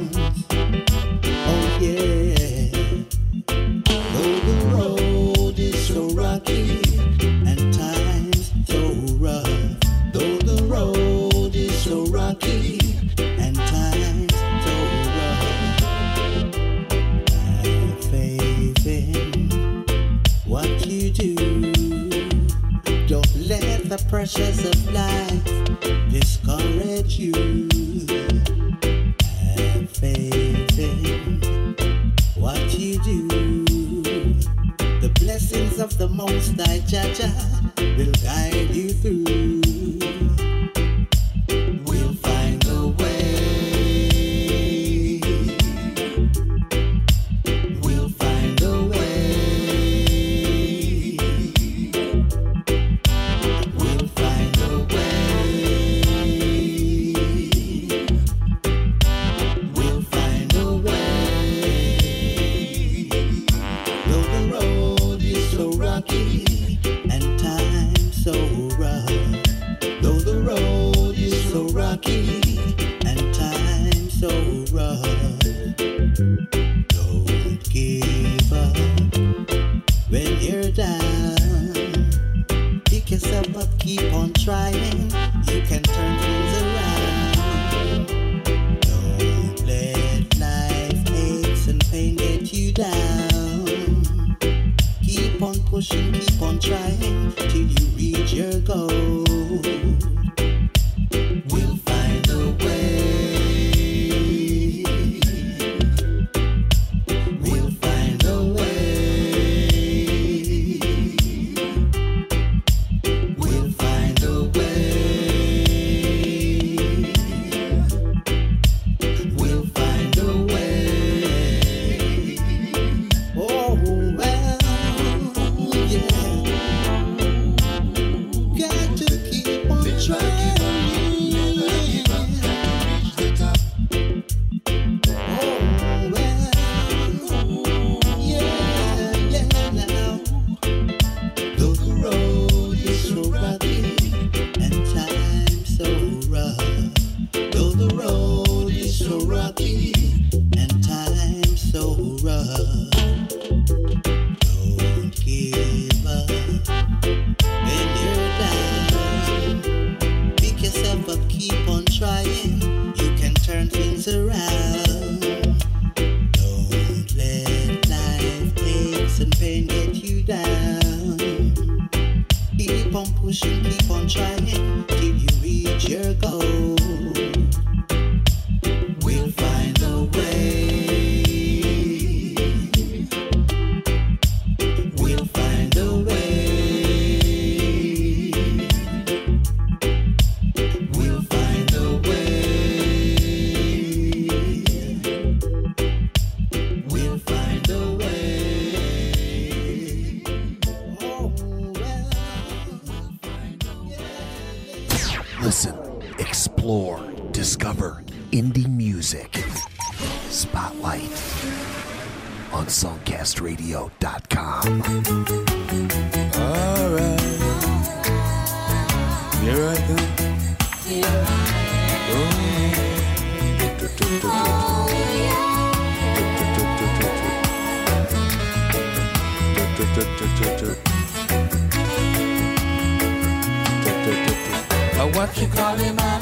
You 235.40 235.48
call 235.48 235.76
him, 235.76 235.96
man? 235.96 236.20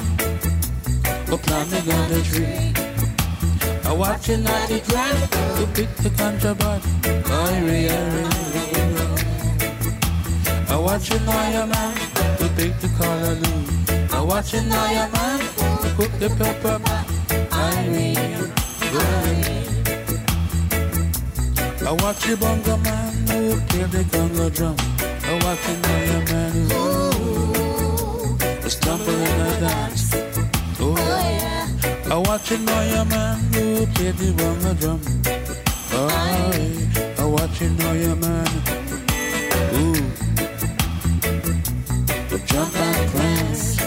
Go 1.27 1.39
climbing 1.39 1.91
on 1.91 2.09
the 2.11 2.21
tree. 2.23 2.73
I 3.85 3.93
watch 3.93 4.29
you 4.29 4.37
not 4.39 4.69
the 4.69 4.81
drive 4.81 5.31
to 5.59 5.67
pick 5.75 5.91
the 5.97 6.11
contraband. 6.11 6.83
I 10.69 10.77
watch 10.77 11.11
you 11.11 11.19
now, 11.21 11.51
your 11.51 11.67
man, 11.67 11.95
to 12.39 12.49
pick 12.57 12.79
the 12.81 12.89
color. 12.99 13.37
I 14.13 14.21
watch 14.23 14.53
you 14.55 14.63
now, 14.63 14.91
your 14.91 15.09
man, 15.11 15.39
to 15.83 15.89
cook 15.97 16.13
the 16.19 16.29
pepper. 16.39 16.81
I 21.83 21.93
watch 21.93 22.27
you 22.29 22.37
bongo 22.37 22.77
man 22.77 23.13
who 23.27 23.61
play 23.63 23.85
the 23.85 24.05
congo 24.13 24.49
drum. 24.51 24.77
I 25.01 25.33
watch 25.43 25.69
you 25.69 25.77
now, 25.83 25.99
your 26.05 26.23
man 26.31 26.53
who 26.71 27.00
stumble 28.71 29.09
in 29.09 29.41
a 29.41 29.61
dance. 29.61 30.15
Oh, 30.81 30.95
I 32.11 32.17
watch 32.17 32.51
you 32.51 32.59
now, 32.59 32.81
your 32.83 33.05
man 33.05 33.39
who 33.53 33.87
play 33.95 34.13
the 34.13 34.33
bongo 34.39 34.75
drum. 34.75 35.01
Oh, 35.93 36.09
I 37.19 37.25
watch 37.25 37.61
you 37.61 37.71
now, 37.71 37.93
your 37.93 38.17
man. 38.17 38.47
Ooh, 39.75 40.03
the 42.31 42.39
jump 42.47 42.77
and 42.77 43.11
prance. 43.11 43.81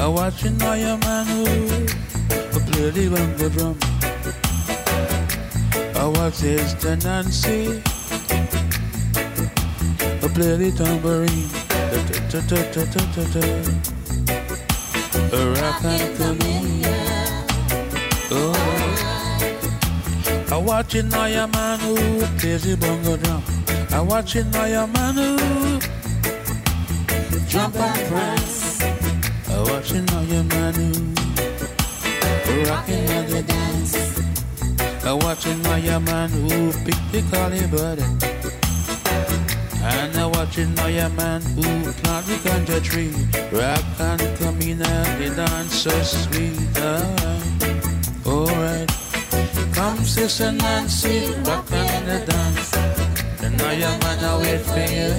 I 0.00 0.06
watch 0.06 0.44
you 0.44 0.50
now, 0.50 0.74
your 0.74 0.98
man 0.98 1.26
who 1.26 2.60
play 2.70 2.90
the 2.90 3.08
bongo 3.12 3.48
drum. 3.48 3.76
I 5.96 6.06
watch 6.06 6.34
Sister 6.34 6.96
Nancy. 6.96 7.82
Play 10.38 10.54
the 10.56 10.70
tambourine. 10.70 11.50
A 15.32 15.50
rock 15.50 15.82
and 15.82 16.16
come 16.16 16.38
Oh, 18.30 18.54
I 20.52 20.56
watch 20.58 20.94
it 20.94 21.06
now, 21.06 21.24
your 21.24 21.48
man 21.48 21.80
who 21.80 21.96
plays 22.38 22.62
the 22.62 22.76
bongo 22.76 23.16
drum. 23.16 23.42
I 23.90 24.00
watch 24.00 24.36
it 24.36 24.46
now, 24.52 24.66
your 24.66 24.86
man 24.86 25.14
who 25.16 25.80
jump 27.48 27.74
and 27.74 28.08
prance. 28.08 28.80
I 28.80 29.60
watch 29.60 29.90
it 29.90 30.04
now, 30.12 30.20
your 30.20 30.44
man 30.44 30.74
who 30.74 30.92
rocking 32.70 33.10
on 33.10 33.26
the 33.26 33.42
dance. 33.42 33.96
I 35.04 35.12
watch 35.14 35.46
it 35.48 35.56
now, 35.64 35.74
your 35.74 35.98
man 35.98 36.30
who 36.30 36.70
pick 36.84 36.94
the 37.10 37.22
collie 37.28 37.66
body. 37.66 38.37
And 39.90 40.16
I 40.16 40.26
watch 40.26 40.58
it 40.58 40.68
now, 40.68 40.86
your 40.86 41.08
man 41.10 41.40
who 41.42 41.62
plant 42.00 42.26
the 42.26 42.36
ganja 42.44 42.82
tree. 42.82 43.14
Rock 43.52 43.84
and 43.98 44.38
come 44.38 44.60
in 44.60 44.82
and 44.82 45.22
the 45.22 45.34
dance 45.36 45.74
so 45.74 45.90
sweet. 46.02 46.58
Ah, 46.76 48.26
Alright. 48.26 48.90
Come 49.74 50.04
Sister 50.04 50.52
Nancy, 50.52 51.32
rock 51.46 51.70
on 51.72 52.04
the 52.06 52.18
dance. 52.26 52.76
And 53.42 53.56
now 53.58 53.70
your 53.70 53.96
man 54.02 54.24
I 54.24 54.38
wait 54.42 54.60
for 54.60 54.86
you. 54.96 55.12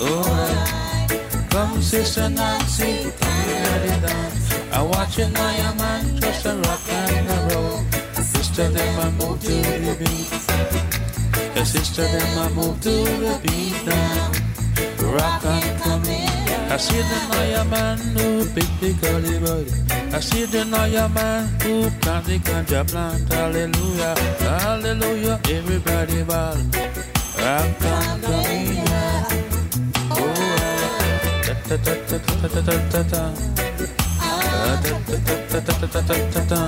Oh, 0.00 1.46
come 1.50 1.80
Sister 1.80 2.28
Nancy, 2.28 3.10
come 3.20 3.44
here 3.48 3.78
the 3.86 4.06
dance. 4.06 4.52
I 4.72 4.82
watch 4.82 5.18
you 5.18 5.28
now 5.28 5.50
your 5.56 5.74
man 5.76 6.20
just 6.20 6.44
a 6.46 6.54
rock 6.56 6.80
and 6.88 7.28
a 7.30 7.54
roll. 7.54 7.78
Sister 8.22 8.68
them 8.68 9.00
I 9.00 9.10
move 9.12 9.40
to 9.40 9.48
the 9.48 9.96
beat. 9.98 10.95
The 11.56 11.64
sister 11.64 12.02
them 12.02 12.38
I 12.38 12.48
move 12.52 12.78
to 12.82 12.90
the 12.90 13.40
beat 13.42 13.86
now. 13.86 14.30
Rock 15.16 15.42
and 15.42 15.80
come 15.80 16.04
in. 16.04 16.28
I 16.70 16.76
see 16.76 17.00
the 17.00 17.18
Naya 17.30 17.64
man 17.64 17.96
who 17.96 18.44
pick 18.52 18.68
the 18.78 18.92
curly 19.00 19.38
body. 19.40 19.72
I 20.14 20.20
see 20.20 20.44
the 20.44 20.66
Naya 20.66 21.08
man 21.08 21.48
who 21.62 21.88
plant 22.02 22.26
the 22.26 22.38
ganja 22.40 22.86
plant. 22.86 23.32
Hallelujah, 23.32 24.14
hallelujah. 24.38 25.40
Everybody 25.48 26.24
ball. 26.24 26.56
Rock 27.40 27.80
and 27.80 28.22
come 28.22 28.50
in. 28.52 28.84
Oh, 30.12 30.28
da 31.46 31.54
da 31.68 31.76
da 31.76 31.94
da 32.04 32.48
da 32.52 32.60
da 32.60 32.76
da 32.92 33.02
da. 33.12 33.34
Ah, 34.20 34.78
da 34.84 34.92
da 35.08 35.16
da 35.24 35.60
da 35.60 35.72
da 35.72 35.86
da 35.86 36.00
da 36.02 36.16
da 36.34 36.42
da. 36.52 36.62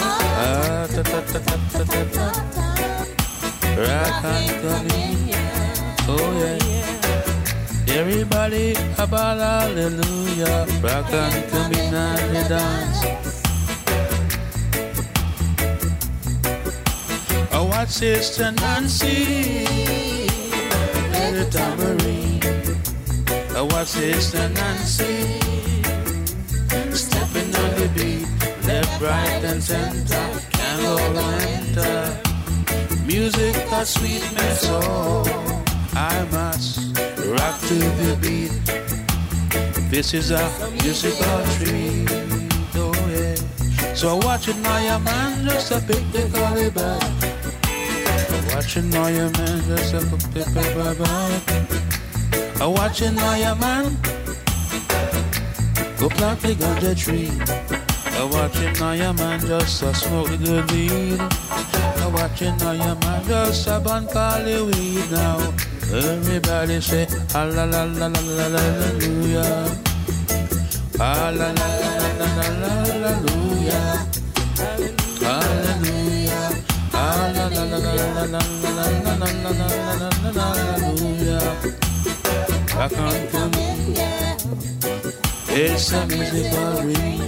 Ah, 0.00 0.86
da 0.88 1.02
da 1.02 1.20
da 1.20 1.38
da 1.38 1.56
da 1.76 1.84
da 1.84 2.04
da. 2.14 2.61
Rock 3.76 4.24
and 4.24 4.50
come 4.62 4.86
in. 5.00 5.30
Oh 6.06 6.28
yeah. 6.40 6.62
Everybody 7.94 8.74
about 8.98 9.38
hallelujah, 9.38 10.66
rock 10.82 11.10
and 11.12 11.50
come 11.50 11.72
in 11.72 11.94
and 11.94 12.48
dance. 12.48 13.04
I 17.50 17.60
watch 17.60 17.88
Sister 17.88 18.52
Nancy 18.52 19.64
play 21.10 21.32
the 21.32 21.46
tambourine. 21.50 22.42
I 23.56 23.62
watch 23.62 23.88
Sister 23.88 24.48
Nancy 24.50 25.40
stepping 26.94 27.54
on 27.56 27.70
the 27.78 27.90
beat, 27.94 28.26
left, 28.66 29.00
right, 29.00 29.44
and 29.44 29.62
center. 29.62 30.40
Can't 30.50 30.82
go 30.82 30.96
enter. 31.40 32.31
Music 33.06 33.54
that 33.70 33.86
sweet 33.86 34.22
soul. 34.56 35.26
I 35.94 36.26
must 36.30 36.96
rock 37.26 37.60
to 37.68 37.74
the 37.74 38.16
beat. 38.22 38.52
This 39.90 40.14
is 40.14 40.30
a 40.30 40.42
musical 40.82 41.44
treat. 41.56 42.08
Oh 42.74 42.94
yeah. 43.10 43.34
So 43.94 44.16
I 44.16 44.24
watch 44.24 44.48
it 44.48 44.56
now, 44.58 44.78
your 44.78 44.98
man 45.00 45.44
just 45.44 45.72
a 45.72 45.80
pick 45.80 46.02
the 46.12 46.30
collie 46.32 46.70
back. 46.70 47.02
Watch 48.54 48.76
it 48.76 48.84
now, 48.84 49.08
your 49.08 49.30
man 49.30 49.62
just 49.66 49.94
a 49.94 50.00
pick 50.32 50.46
the 50.54 50.62
back. 50.78 52.60
I 52.60 52.66
watch 52.66 53.02
it 53.02 53.12
now, 53.12 53.34
your 53.34 53.56
man 53.56 53.96
go 55.98 56.08
plant 56.08 56.40
the 56.40 56.54
ganja 56.54 56.96
tree. 56.96 57.30
I 58.18 58.24
watch 58.24 58.56
it 58.60 58.78
now, 58.80 58.92
your 58.92 59.12
man 59.14 59.40
just 59.40 59.82
a 59.82 59.92
smoke 59.94 60.28
the 60.28 60.36
good 60.38 60.70
weed 60.70 61.91
no 62.02 62.10
watching 62.10 62.56
now, 62.58 62.72
your 62.72 62.96
man 62.96 63.24
just 63.26 63.68
a 63.68 63.80
bun 63.80 64.06
call 64.08 64.46
it 64.46 64.62
weed 64.64 65.10
now. 65.10 65.38
Everybody 65.92 66.80
say, 66.80 67.06
hallelujah. 67.32 67.82
Hallelujah. 70.98 71.82
Hallelujah. 75.42 76.42
Hallelujah. 76.92 77.42
I 82.74 82.88
can't 82.88 83.30
come 83.30 83.52
It's 85.48 85.92
a 85.92 86.06
musical 86.06 86.72
ring. 86.82 87.20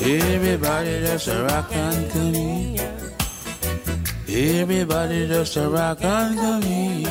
Everybody 0.00 0.98
that's 1.00 1.28
a 1.28 1.44
rock 1.44 1.70
and 1.72 2.10
come 2.10 2.73
Everybody 4.36 5.28
just 5.28 5.56
a 5.56 5.68
rock 5.68 6.00
come 6.00 6.62
in. 6.64 7.06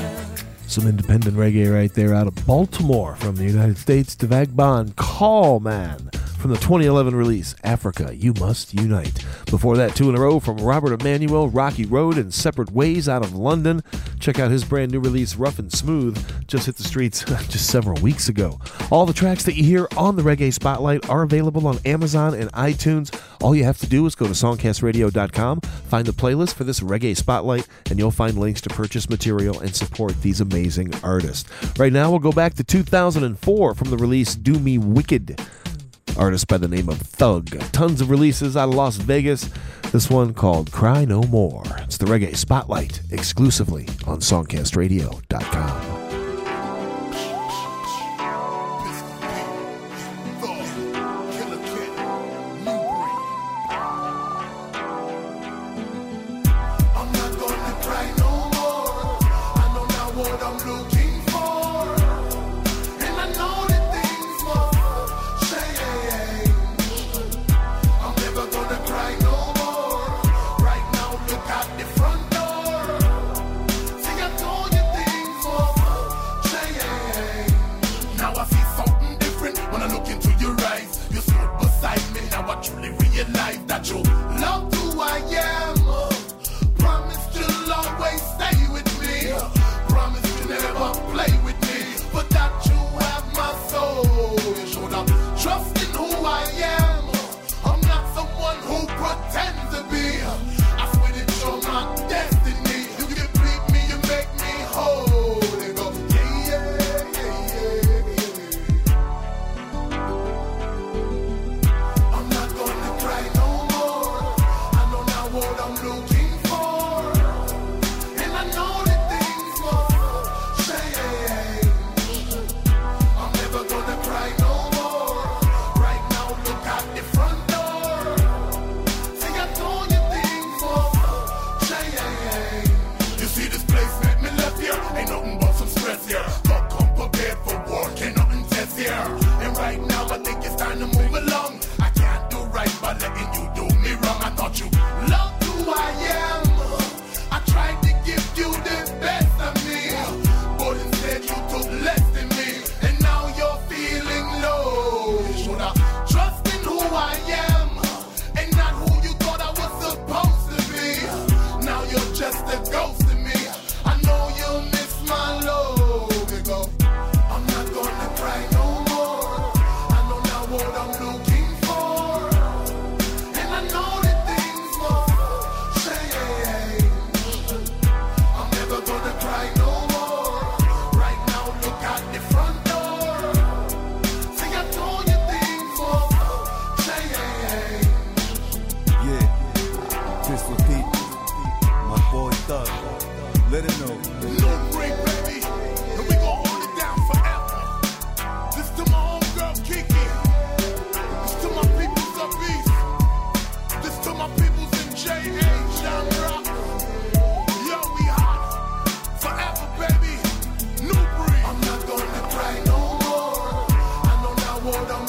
Some 0.68 0.88
independent 0.88 1.38
reggae 1.38 1.74
right 1.74 1.94
there 1.94 2.14
out 2.14 2.28
of 2.28 2.36
Baltimore 2.46 3.16
from 3.16 3.38
the 3.38 3.46
United 3.46 3.78
States. 3.78 4.14
Devag 4.14 4.54
Bond, 4.54 4.98
Call 4.98 5.62
Man 5.62 6.10
from 6.44 6.52
the 6.52 6.58
2011 6.58 7.16
release 7.16 7.56
Africa, 7.64 8.14
You 8.14 8.34
Must 8.34 8.74
Unite. 8.74 9.26
Before 9.46 9.78
that, 9.78 9.96
two 9.96 10.10
in 10.10 10.16
a 10.18 10.20
row 10.20 10.42
from 10.42 10.58
Robert 10.58 11.00
Emanuel, 11.00 11.48
Rocky 11.48 11.86
Road, 11.86 12.18
and 12.18 12.34
Separate 12.34 12.74
Ways 12.74 13.08
out 13.08 13.24
of 13.24 13.34
London. 13.34 13.82
Check 14.20 14.40
out 14.40 14.52
his 14.52 14.66
brand 14.66 14.92
new 14.92 15.00
release, 15.00 15.38
Rough 15.38 15.58
and 15.58 15.72
Smooth, 15.72 16.22
just 16.46 16.66
hit 16.66 16.76
the 16.76 16.84
streets 16.84 17.24
just 17.48 17.68
several 17.68 18.02
weeks 18.02 18.28
ago. 18.28 18.60
All 18.92 19.06
the 19.06 19.14
tracks 19.14 19.46
that 19.46 19.56
you 19.56 19.64
hear 19.64 19.88
on 19.96 20.18
the 20.18 20.22
Reggae 20.22 20.52
Spotlight 20.52 21.10
are 21.10 21.24
available 21.24 21.66
on 21.66 21.80
Amazon 21.86 22.34
and 22.34 22.52
iTunes. 22.52 23.18
All 23.42 23.56
you 23.56 23.64
have 23.64 23.78
to 23.78 23.88
do 23.88 24.06
is 24.06 24.14
go 24.14 24.26
to 24.26 24.34
songcastradio.com, 24.34 25.62
find 25.62 26.06
the 26.06 26.12
playlist 26.12 26.56
for 26.56 26.66
this 26.66 26.82
Reggae 26.82 27.16
Spotlight, 27.16 27.70
and 27.90 27.98
you'll 27.98 28.12
find 28.12 28.38
links 28.38 28.60
to 28.62 28.70
purchase 28.70 29.10
material 29.10 29.62
and 29.62 29.74
support 29.74 30.22
these 30.22 30.42
amazing 30.42 30.94
artists. 31.06 31.50
Right 31.80 31.94
now, 31.94 32.10
we'll 32.10 32.20
go 32.20 32.34
back 32.34 32.56
to 32.56 32.66
2004 32.66 33.76
from 33.76 33.90
the 33.90 33.98
release 33.98 34.36
Do 34.36 34.60
Me 34.60 34.78
Wicked 34.78 35.40
artist 36.18 36.48
by 36.48 36.58
the 36.58 36.68
name 36.68 36.90
of 36.90 36.98
Thug. 37.00 37.50
Tons 37.72 38.02
of 38.02 38.10
releases 38.10 38.58
out 38.58 38.70
of 38.70 38.76
Las 38.76 38.98
Vegas. 38.98 39.50
This 39.92 40.10
one 40.10 40.34
called 40.34 40.72
Cry 40.72 41.06
No 41.06 41.24
More. 41.24 41.64
It's 41.80 41.98
the 41.98 42.06
Reggae 42.06 42.36
Spotlight 42.36 43.02
exclusively 43.12 43.88
on 44.08 44.20
SongcastRadio.com. 44.20 46.03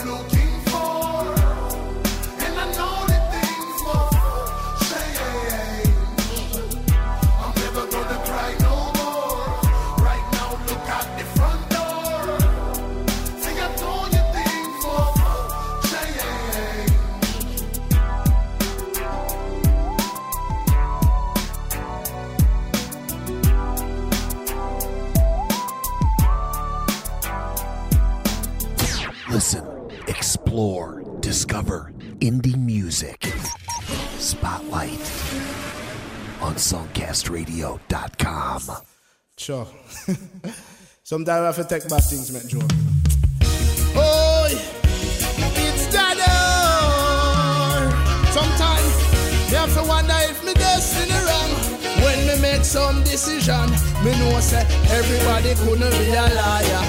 what 0.07 0.34
on 36.55 36.61
songcastradio.com. 36.61 38.63
Sure. 39.37 39.67
Sometimes 41.03 41.41
I 41.41 41.47
have 41.47 41.57
to 41.57 41.65
take 41.65 41.89
back 41.89 42.05
things, 42.05 42.31
man, 42.31 42.47
Joe. 42.47 42.61
Oh, 43.97 44.47
it's 44.49 45.87
that 45.93 46.17
hour. 46.31 47.91
Sometimes 48.33 48.95
me 49.51 49.57
have 49.59 49.75
to 49.75 49.83
wonder 49.89 50.15
if 50.31 50.45
me 50.45 50.55
destiny 50.55 51.19
wrong. 51.27 51.51
When 52.05 52.25
me 52.27 52.37
make 52.41 52.65
some 52.65 53.03
decision, 53.03 53.69
me 54.05 54.13
know 54.19 54.39
say 54.41 54.65
everybody 54.91 55.55
couldn't 55.57 55.91
be 55.91 56.15
a 56.15 56.29
liar. 56.39 56.85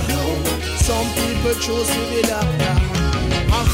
Some 0.78 1.07
people 1.16 1.55
choose 1.59 1.89
to 1.89 1.99
be 2.11 2.22
doctor. 2.22 2.84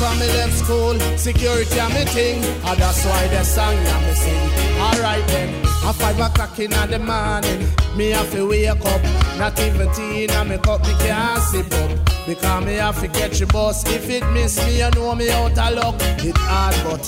From 0.01 0.17
me 0.17 0.25
left 0.33 0.53
school, 0.53 0.99
security 1.15 1.77
a 1.77 1.87
me 1.89 2.05
thing. 2.05 2.43
And 2.43 2.65
ah, 2.65 2.73
that's 2.73 3.05
why 3.05 3.27
the 3.27 3.43
song 3.43 3.75
ya 3.85 3.99
me 4.01 4.13
sing. 4.15 4.49
Alright 4.81 5.27
then, 5.27 5.53
at 5.63 5.93
five 5.93 6.19
o'clock 6.19 6.57
in 6.57 6.71
the 6.71 6.97
morning, 6.97 7.69
me 7.95 8.09
have 8.09 8.31
to 8.31 8.47
wake 8.49 8.67
up. 8.67 9.03
Not 9.37 9.59
even 9.59 9.93
tea 9.93 10.23
in 10.23 10.49
me 10.49 10.57
cup, 10.57 10.81
me 10.87 10.93
can't 11.05 11.43
sip 11.43 11.71
up. 11.71 11.91
Because 12.25 12.65
me 12.65 12.73
have 12.81 12.99
to 12.99 13.09
catch 13.09 13.37
the 13.37 13.45
bus. 13.45 13.85
If 13.93 14.09
it 14.09 14.25
miss 14.31 14.57
me, 14.65 14.79
you 14.79 14.89
know 14.89 15.13
me 15.13 15.29
out 15.29 15.51
of 15.55 15.75
luck. 15.75 15.95
It 16.25 16.35
hard, 16.35 16.73
but 16.83 17.05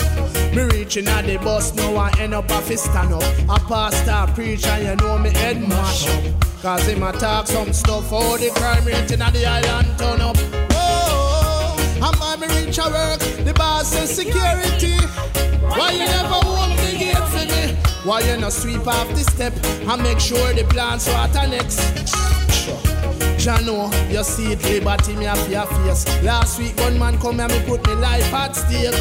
me 0.56 0.62
reaching 0.62 1.08
at 1.08 1.26
the 1.26 1.38
bus, 1.38 1.74
no 1.74 1.96
I 1.96 2.12
end 2.20 2.36
up 2.36 2.52
off 2.52 2.72
stand 2.78 3.12
up. 3.12 3.24
A 3.50 3.60
pastor 3.68 4.32
preach 4.36 4.68
and 4.68 4.84
you 4.88 4.96
know 5.04 5.18
me 5.18 5.32
head 5.32 5.60
mash 5.68 6.08
up. 6.10 6.24
Cause 6.62 6.86
him 6.86 7.02
a 7.02 7.12
talk 7.12 7.48
some 7.48 7.74
stuff, 7.74 8.12
how 8.12 8.38
the 8.38 8.52
crime 8.52 8.86
rate 8.86 9.12
in 9.12 9.18
the 9.18 9.46
island 9.48 9.98
turn 9.98 10.22
up. 10.22 10.63
And 12.04 12.20
by 12.20 12.36
me 12.36 12.48
reach 12.48 12.78
a 12.80 12.90
work, 12.90 13.20
the 13.46 13.54
boss 13.56 13.94
says 13.94 14.14
security. 14.14 14.98
Why 15.64 15.92
you 15.92 16.00
never 16.00 16.36
open 16.44 16.76
the 16.84 16.98
gate 17.00 17.28
for 17.32 17.46
me? 17.48 17.78
Why 18.04 18.20
you 18.20 18.36
not 18.36 18.52
sweep 18.52 18.86
off 18.86 19.08
the 19.10 19.24
step 19.24 19.54
and 19.64 20.04
make 20.04 20.20
sure 20.20 20.54
the 20.54 20.66
plants 20.66 21.08
water 21.08 21.48
next? 21.48 21.80
Sure. 22.52 23.62
know 23.62 23.90
you 24.10 24.22
see 24.24 24.52
it, 24.52 24.62
liberty 24.64 25.16
me 25.16 25.28
off 25.28 25.48
your 25.50 25.66
face. 25.66 26.04
Last 26.24 26.60
week, 26.60 26.76
one 26.78 27.00
man 27.00 27.18
come 27.20 27.40
and 27.40 27.50
me 27.50 27.60
put 27.66 27.88
me 27.88 27.96
life 27.96 28.34
at 28.34 28.54
stake. 28.54 28.94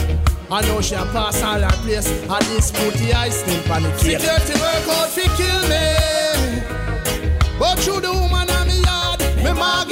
I 0.48 0.60
know 0.68 0.80
she 0.80 0.94
a 0.94 1.04
pass 1.06 1.42
all 1.42 1.60
her 1.60 1.76
place. 1.82 2.06
At 2.30 2.42
this 2.54 2.70
put 2.70 2.94
the 2.94 3.12
ice 3.14 3.40
stamp 3.42 3.68
on 3.68 3.82
the 3.82 3.90
cake. 3.98 4.20
Security 4.20 4.54
work 4.60 4.88
out 4.94 5.08
fi 5.08 5.26
kill 5.36 5.62
me. 5.66 6.12
But 7.58 7.80
through 7.80 8.00
the 8.00 8.12
woman 8.12 8.48
on 8.48 8.68
me 8.68 8.80
yard, 8.80 9.20
me 9.42 9.52
mortgage 9.52 9.91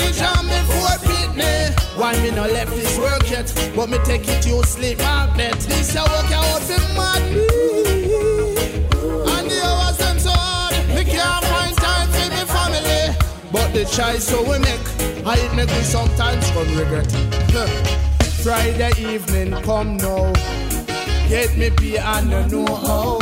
Why 2.10 2.20
me 2.24 2.30
no 2.32 2.42
left 2.42 2.72
this 2.72 2.98
work 2.98 3.30
yet? 3.30 3.54
But 3.76 3.88
me 3.88 3.96
take 4.02 4.26
it 4.26 4.42
to 4.42 4.66
sleep 4.66 4.98
magnet. 4.98 5.54
This 5.60 5.94
a 5.94 6.00
work 6.00 6.32
out 6.32 6.60
for 6.60 6.80
mad. 6.98 7.22
And 9.30 9.48
the 9.48 9.60
hours 9.64 9.96
them 9.98 10.18
so 10.18 10.32
hard, 10.32 10.74
me 10.88 11.04
can't 11.04 11.44
find 11.44 11.76
time 11.76 12.08
for 12.08 12.28
me 12.34 12.42
family. 12.50 13.16
But 13.52 13.72
the 13.72 13.84
choice 13.84 14.24
so 14.24 14.42
we 14.42 14.58
make, 14.58 15.24
I 15.24 15.36
it 15.38 15.54
make 15.54 15.68
me 15.68 15.82
sometimes 15.84 16.50
come 16.50 16.76
regret. 16.76 17.06
Friday 18.42 18.90
evening 18.98 19.52
come 19.62 19.96
now, 19.96 20.32
get 21.28 21.56
me 21.56 21.70
pay 21.70 21.98
and 21.98 22.28
no 22.28 22.44
know 22.48 22.74
how. 22.74 23.20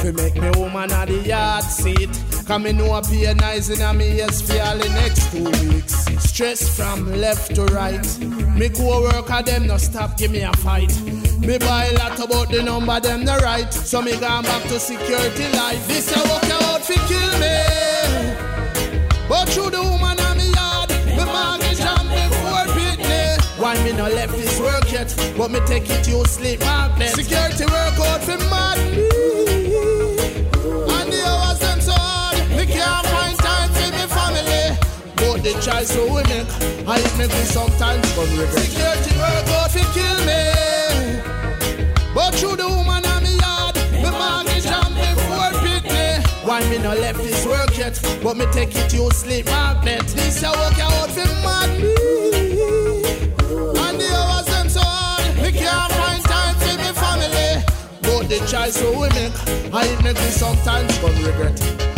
Fi 0.00 0.10
make 0.12 0.36
me 0.36 0.50
woman 0.56 0.90
at 0.90 1.08
the 1.08 1.18
yard 1.18 1.64
seat. 1.64 2.08
Come 2.46 2.62
me 2.62 2.72
I 2.72 3.02
pay 3.02 3.34
nice 3.34 3.68
in 3.68 3.82
a 3.82 3.92
me 3.92 4.16
yes 4.16 4.40
for 4.40 4.58
all 4.58 4.78
the 4.78 4.88
next 4.88 5.30
two 5.30 5.44
weeks. 5.44 6.09
Stress 6.40 6.74
from 6.74 7.04
left 7.20 7.54
to 7.54 7.66
right. 7.66 8.18
Me 8.56 8.70
go 8.70 9.02
work 9.02 9.30
at 9.30 9.44
them 9.44 9.66
no 9.66 9.76
stop 9.76 10.16
give 10.16 10.30
me 10.30 10.40
a 10.40 10.50
fight. 10.54 10.90
Me 11.40 11.58
buy 11.58 11.84
a 11.84 11.98
lot 11.98 12.18
about 12.18 12.48
the 12.48 12.62
number 12.62 12.98
them 12.98 13.26
no 13.26 13.36
right. 13.40 13.70
So 13.70 14.00
me 14.00 14.16
gone 14.16 14.44
back 14.44 14.62
to 14.68 14.80
security 14.80 15.52
life. 15.52 15.86
This 15.86 16.10
a 16.16 16.18
work 16.30 16.50
out 16.62 16.80
fi 16.82 16.94
kill 17.08 17.32
me. 17.40 17.58
But 19.28 19.50
through 19.50 19.68
the 19.68 19.82
woman 19.82 20.18
on 20.18 20.38
me 20.38 20.50
yard, 20.56 20.88
me 21.04 21.24
mortgage 21.26 21.78
and 21.78 22.34
forfeit 22.40 23.00
me. 23.00 23.62
Why 23.62 23.74
me 23.84 23.92
no 23.92 24.08
left 24.08 24.32
this 24.32 24.58
work 24.58 24.90
yet? 24.90 25.14
But 25.36 25.50
me 25.50 25.60
take 25.66 25.90
it 25.90 26.02
to 26.04 26.26
sleep 26.26 26.60
magnet. 26.60 27.16
Security 27.16 27.66
work 27.66 28.00
out 28.00 28.24
for 28.24 28.38
mad 28.48 28.78
me. 28.96 29.59
The 35.52 35.60
choice 35.60 35.88
so 35.90 36.04
we 36.04 36.22
make, 36.24 36.46
I 36.86 37.00
make 37.18 37.30
me 37.30 37.44
sometimes 37.44 38.06
come 38.14 38.30
regret. 38.38 38.64
Security 38.64 39.16
work 39.18 39.48
out 39.58 39.70
for 39.70 39.86
kill 39.94 40.18
me. 40.28 40.42
But 42.14 42.34
through 42.34 42.56
the 42.56 42.68
woman 42.68 43.04
on 43.06 43.22
me 43.22 43.34
yard, 43.38 43.76
me 43.92 44.10
mortgage 44.10 44.66
and 44.66 44.94
me 44.94 45.08
forfeit 45.26 45.84
me. 45.84 46.22
Why 46.46 46.60
me 46.70 46.78
no 46.78 46.94
left 46.94 47.18
this 47.18 47.44
work 47.46 47.76
yet? 47.76 47.98
But 48.22 48.36
me 48.36 48.46
take 48.52 48.74
it 48.76 48.90
to 48.90 49.10
sleep 49.10 49.46
magnet. 49.46 50.06
This 50.08 50.42
a 50.42 50.50
work 50.50 50.78
out 50.78 51.10
for 51.10 51.26
mad 51.42 51.70
me. 51.80 51.94
And 53.82 53.98
the 53.98 54.08
hours 54.14 54.46
them 54.46 54.68
so 54.68 54.80
hard, 54.82 55.36
me 55.42 55.50
can't 55.52 55.92
find 55.92 56.22
time 56.24 56.54
for 56.62 56.76
me 56.78 56.90
family. 57.02 57.64
But 58.02 58.28
the 58.28 58.38
choice 58.46 58.76
so 58.76 58.90
we 58.92 59.08
make, 59.18 59.34
I 59.74 59.86
make 60.02 60.16
me 60.16 60.30
sometimes 60.30 60.96
come 60.98 61.16
regret. 61.24 61.89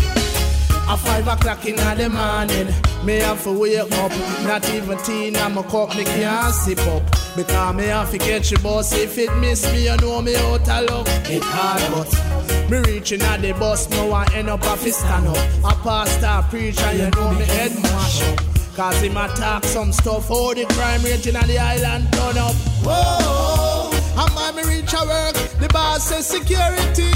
At 0.89 0.97
five 0.97 1.27
o'clock 1.27 1.65
in 1.67 1.77
the 1.77 2.09
morning, 2.09 2.75
me 3.05 3.19
have 3.21 3.43
to 3.45 3.53
wake 3.53 3.79
up. 3.79 4.11
Not 4.45 4.69
even 4.71 4.99
tea 4.99 5.29
in 5.29 5.55
my 5.55 5.63
cup, 5.63 5.97
me 5.97 6.05
can't 6.05 6.55
sip 6.55 6.81
up. 6.81 7.03
Because 7.37 7.75
me 7.75 7.85
have 7.85 8.11
to 8.11 8.19
catch 8.19 8.51
the 8.51 8.59
bus. 8.59 8.93
If 8.93 9.17
it 9.19 9.35
miss 9.37 9.65
me, 9.73 9.85
you 9.85 9.97
know 9.99 10.21
me 10.21 10.37
out 10.37 10.69
of 10.69 10.91
luck. 10.91 11.09
It 11.31 11.43
hard, 11.45 11.83
but 11.93 12.71
me 12.71 12.79
reaching 12.93 13.23
at 13.23 13.41
the 13.41 13.53
bus, 13.53 13.89
no 13.91 14.13
I 14.13 14.27
end 14.35 14.51
up 14.51 14.65
his 14.81 14.97
stand 14.97 15.29
up. 15.29 15.37
A 15.65 15.75
pastor 15.83 16.49
preacher, 16.51 16.93
you 16.93 17.11
know 17.11 17.33
me 17.33 17.45
head 17.45 17.75
mash 17.83 18.23
up. 18.23 18.41
Cause 18.75 19.01
him 19.03 19.19
attack 19.19 19.65
some 19.65 19.93
stuff, 19.93 20.29
how 20.29 20.55
the 20.55 20.65
crime 20.65 21.03
rate 21.03 21.27
in 21.27 21.35
the 21.35 21.59
island 21.59 22.11
turn 22.13 22.39
up. 22.39 22.55
Whoa, 22.85 23.92
and 24.17 24.35
by 24.35 24.53
me 24.53 24.63
reach 24.65 24.93
a 24.93 25.05
work, 25.07 25.35
the 25.59 25.69
boss 25.73 26.09
says 26.09 26.27
security. 26.27 27.13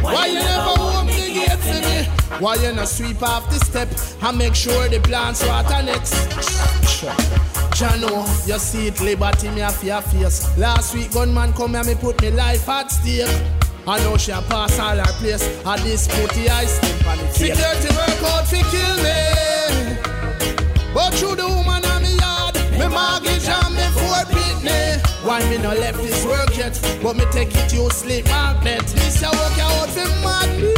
Why 0.00 0.26
you 0.26 0.34
never 0.34 0.80
open 0.80 1.06
the 1.06 1.28
gate 1.32 1.58
for 1.58 1.80
me? 1.80 2.04
Why 2.40 2.54
you 2.56 2.72
not 2.72 2.88
sweep 2.88 3.22
off 3.22 3.48
the 3.50 3.58
step 3.64 3.88
and 4.22 4.38
make 4.38 4.54
sure 4.54 4.88
the 4.88 5.00
plants 5.00 5.46
water 5.46 5.82
next? 5.82 6.14
Sure. 6.88 7.10
Jano, 7.76 8.24
you 8.46 8.58
see 8.58 8.88
it, 8.88 9.00
liberty 9.00 9.48
me 9.50 9.62
off 9.62 9.82
your 9.84 10.00
face. 10.02 10.56
Last 10.58 10.94
week, 10.94 11.12
gunman 11.12 11.52
come 11.52 11.74
and 11.76 11.86
me 11.86 11.94
put 11.94 12.20
me 12.20 12.30
life 12.30 12.68
at 12.68 12.90
stake. 12.90 13.28
I 13.86 13.98
know 14.04 14.16
she 14.16 14.30
a 14.30 14.40
pass 14.42 14.78
all 14.78 14.96
her 14.96 15.12
place. 15.18 15.42
At 15.66 15.80
this 15.80 16.06
put 16.06 16.30
the 16.30 16.48
ice 16.50 16.76
stamp 16.76 17.06
on 17.06 17.18
cake. 17.18 17.54
Security 17.54 17.88
work 17.96 18.22
out 18.30 18.46
fi 18.46 18.62
kill 18.70 18.96
me. 19.02 19.22
But 20.94 21.14
through 21.14 21.36
the 21.36 21.48
woman 21.48 21.84
on 21.84 22.02
me 22.02 22.14
yard, 22.16 22.54
me 22.72 22.86
mortgage 22.88 23.48
and 23.48 23.74
me 23.74 23.86
forfeit 23.96 24.62
me. 24.62 24.91
Why 25.24 25.38
me 25.48 25.56
no 25.58 25.70
left 25.70 25.98
this 25.98 26.24
work 26.26 26.56
yet? 26.56 26.74
But 27.00 27.14
me 27.14 27.24
take 27.30 27.54
it 27.54 27.72
you 27.72 27.88
sleep 27.90 28.24
magnet. 28.24 28.82
This 28.88 29.22
a 29.22 29.30
work 29.30 29.58
out 29.60 29.88
for 29.90 30.10
mad 30.20 30.50
me. 30.60 30.74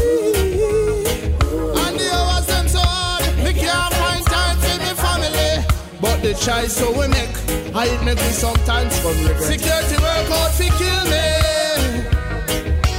And 1.80 1.96
the 1.98 2.10
hours 2.12 2.46
them 2.46 2.68
so 2.68 2.80
hard, 2.80 3.24
me 3.38 3.54
can't 3.54 3.94
find 3.94 4.24
time 4.26 4.58
for 4.60 4.76
me 4.84 4.92
family. 5.00 5.64
But 5.98 6.20
the 6.20 6.34
choice 6.34 6.76
so 6.76 6.92
we 6.92 7.08
make, 7.08 7.32
I 7.74 7.86
it 7.86 8.04
make 8.04 8.18
me 8.18 8.30
sometimes 8.36 8.98
from 9.00 9.16
regret. 9.24 9.40
Security 9.40 9.96
work 9.96 10.30
out 10.36 10.52
for 10.52 10.68
kill 10.76 11.04
me. 11.08 12.04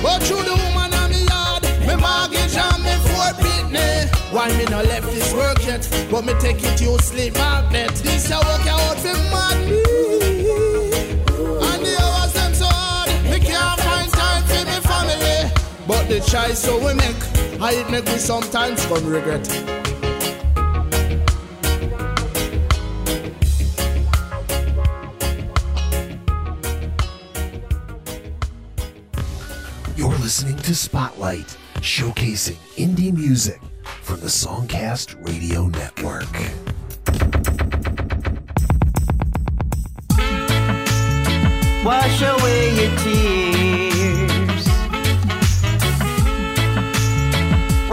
But 0.01 0.27
you 0.27 0.41
the 0.41 0.55
woman 0.65 0.93
on 0.97 1.11
me 1.11 1.29
yard, 1.29 1.61
me 1.85 1.95
mortgage 1.95 2.57
and 2.57 2.81
me 2.81 2.95
forfeit 3.05 3.69
me. 3.69 4.09
Why 4.33 4.49
me 4.57 4.65
no 4.65 4.81
left 4.81 5.13
this 5.13 5.31
work 5.31 5.63
yet? 5.63 5.87
But 6.09 6.25
me 6.25 6.33
take 6.39 6.63
it 6.63 6.81
you 6.81 6.97
sleep 6.97 7.35
magnet. 7.35 7.93
This 8.01 8.31
a 8.31 8.37
work 8.37 8.65
out 8.65 8.97
for 8.97 9.13
mad 9.29 9.69
me. 9.69 9.84
But 16.07 16.19
the 16.19 16.29
choice 16.29 16.59
so 16.59 16.77
we 16.77 16.93
make, 16.93 17.15
I 17.59 17.71
it 17.71 17.89
make 17.89 18.05
me 18.05 18.17
sometimes 18.17 18.85
come 18.85 19.07
regret. 19.07 19.43
You're 29.97 30.09
listening 30.19 30.57
to 30.57 30.75
Spotlight, 30.75 31.57
showcasing 31.77 32.57
indie 32.75 33.11
music 33.11 33.59
from 34.03 34.19
the 34.19 34.27
Songcast 34.27 35.15
Radio 35.27 35.69
Network. 35.69 36.29
Wash 41.83 42.21
away 42.21 42.75
your 42.75 42.95
tears. 42.99 43.74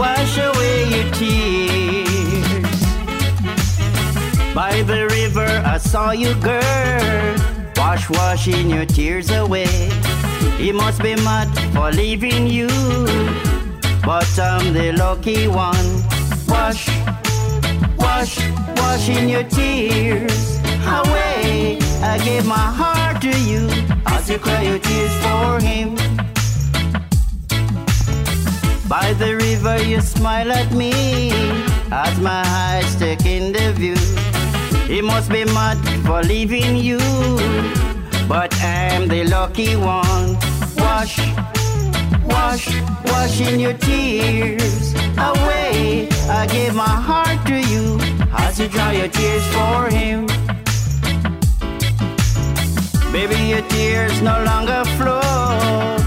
Wash 0.03 0.37
away 0.37 0.83
your 0.95 1.09
tears. 1.13 2.79
By 4.53 4.81
the 4.81 5.07
river, 5.09 5.47
I 5.65 5.77
saw 5.77 6.11
you, 6.11 6.35
girl. 6.41 7.35
Wash, 7.77 8.09
washing 8.09 8.69
your 8.69 8.85
tears 8.85 9.31
away. 9.31 9.89
He 10.57 10.73
must 10.73 11.01
be 11.01 11.15
mad 11.15 11.47
for 11.73 11.89
leaving 11.91 12.47
you. 12.47 12.67
But 14.03 14.27
I'm 14.37 14.73
the 14.73 14.91
lucky 14.91 15.47
one. 15.47 16.03
Wash, 16.49 16.89
wash, 17.97 18.35
washing 18.75 19.29
your 19.29 19.43
tears 19.43 20.59
away. 20.99 21.79
I 22.11 22.19
gave 22.25 22.45
my 22.45 22.67
heart 22.79 23.21
to 23.21 23.33
you 23.49 23.69
as 24.07 24.29
you 24.29 24.37
cry 24.37 24.63
your 24.63 24.79
tears 24.79 25.15
for 25.23 25.61
him. 25.65 25.95
By 28.99 29.13
the 29.13 29.35
river, 29.37 29.81
you 29.81 30.01
smile 30.01 30.51
at 30.51 30.71
me 30.71 31.31
as 31.91 32.19
my 32.19 32.43
eyes 32.45 32.95
take 32.95 33.25
in 33.25 33.51
the 33.51 33.73
view. 33.73 33.97
He 34.85 35.01
must 35.01 35.31
be 35.31 35.45
mad 35.45 35.79
for 36.05 36.21
leaving 36.21 36.75
you, 36.75 36.99
but 38.27 38.53
I'm 38.61 39.07
the 39.07 39.23
lucky 39.23 39.75
one. 39.75 40.37
Wash, 40.77 41.17
wash, 42.23 42.69
washing 43.05 43.59
your 43.59 43.73
tears 43.73 44.93
away. 45.17 46.07
I 46.29 46.45
gave 46.51 46.75
my 46.75 46.95
heart 47.09 47.39
to 47.47 47.57
you 47.73 47.97
as 48.45 48.59
you 48.59 48.67
dry 48.67 48.91
your 48.91 49.07
tears 49.07 49.45
for 49.55 49.89
him. 49.89 50.27
Baby, 53.11 53.39
your 53.53 53.63
tears 53.69 54.21
no 54.21 54.43
longer 54.43 54.85
flow. 54.97 56.02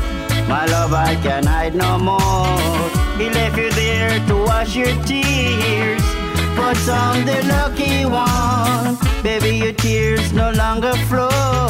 My 0.49 0.65
love, 0.67 0.93
I 0.93 1.17
can 1.17 1.45
hide 1.45 1.75
no 1.75 1.99
more. 1.99 2.47
He 3.19 3.29
left 3.31 3.57
you 3.59 3.71
there 3.73 4.25
to 4.29 4.35
wash 4.45 4.77
your 4.77 4.95
tears. 5.05 6.03
But 6.55 6.79
I'm 6.89 7.27
the 7.27 7.43
lucky 7.49 8.07
one. 8.07 8.97
Baby, 9.23 9.57
your 9.57 9.73
tears 9.73 10.33
no 10.33 10.53
longer 10.53 10.95
flow. 11.09 11.69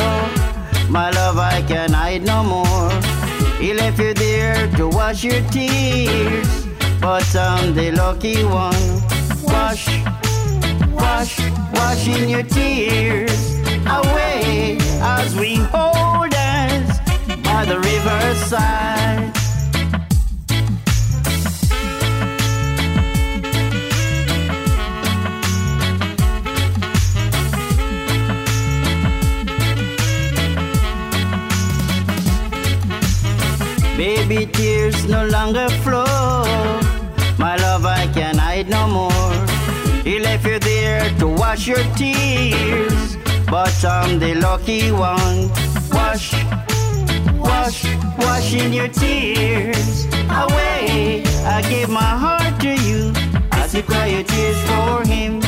My 0.91 1.11
love, 1.11 1.39
I 1.39 1.63
can 1.67 1.93
hide 1.93 2.23
no 2.23 2.43
more. 2.43 2.91
He 3.59 3.73
left 3.73 3.99
you 3.99 4.13
there 4.13 4.71
to 4.77 4.89
wash 4.89 5.25
your 5.25 5.43
tears. 5.51 6.67
But 7.01 7.35
I'm 7.35 7.75
the 7.75 7.93
lucky 7.93 8.45
one. 8.45 8.87
Wash, 9.43 9.89
wash, 10.93 11.41
washing 11.73 12.29
your 12.29 12.43
tears 12.43 13.57
away 13.87 14.77
as 15.01 15.35
we 15.35 15.57
hold 15.57 16.36
by 17.57 17.65
the 17.65 17.79
riverside. 17.93 19.33
Baby, 33.97 34.45
tears 34.53 35.07
no 35.07 35.27
longer 35.29 35.71
flow. 35.83 36.45
My 37.39 37.57
love, 37.57 37.87
I 37.87 38.07
can 38.13 38.37
hide 38.37 38.69
no 38.69 38.87
more. 38.87 39.33
He 40.05 40.19
left 40.19 40.45
you 40.45 40.59
there 40.59 41.09
to 41.21 41.27
wash 41.27 41.67
your 41.67 41.85
tears, 41.97 43.17
but 43.51 43.77
I'm 43.83 44.19
the 44.19 44.35
lucky 44.35 44.93
one. 44.93 45.49
Wash, 45.91 46.35
wash, 47.47 47.85
washing 48.19 48.73
your 48.73 48.89
tears 48.89 50.07
away. 50.45 51.23
I 51.45 51.63
gave 51.69 51.89
my 51.89 52.13
heart 52.25 52.61
to 52.61 52.73
you 52.89 53.13
as 53.53 53.75
you 53.75 53.83
cry 53.83 54.07
your 54.07 54.25
tears 54.25 54.61
for 54.69 55.05
him. 55.07 55.41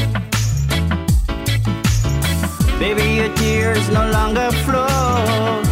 Baby, 2.79 3.07
your 3.21 3.35
tears 3.37 3.89
no 3.91 4.09
longer 4.11 4.51
flow. 4.65 5.63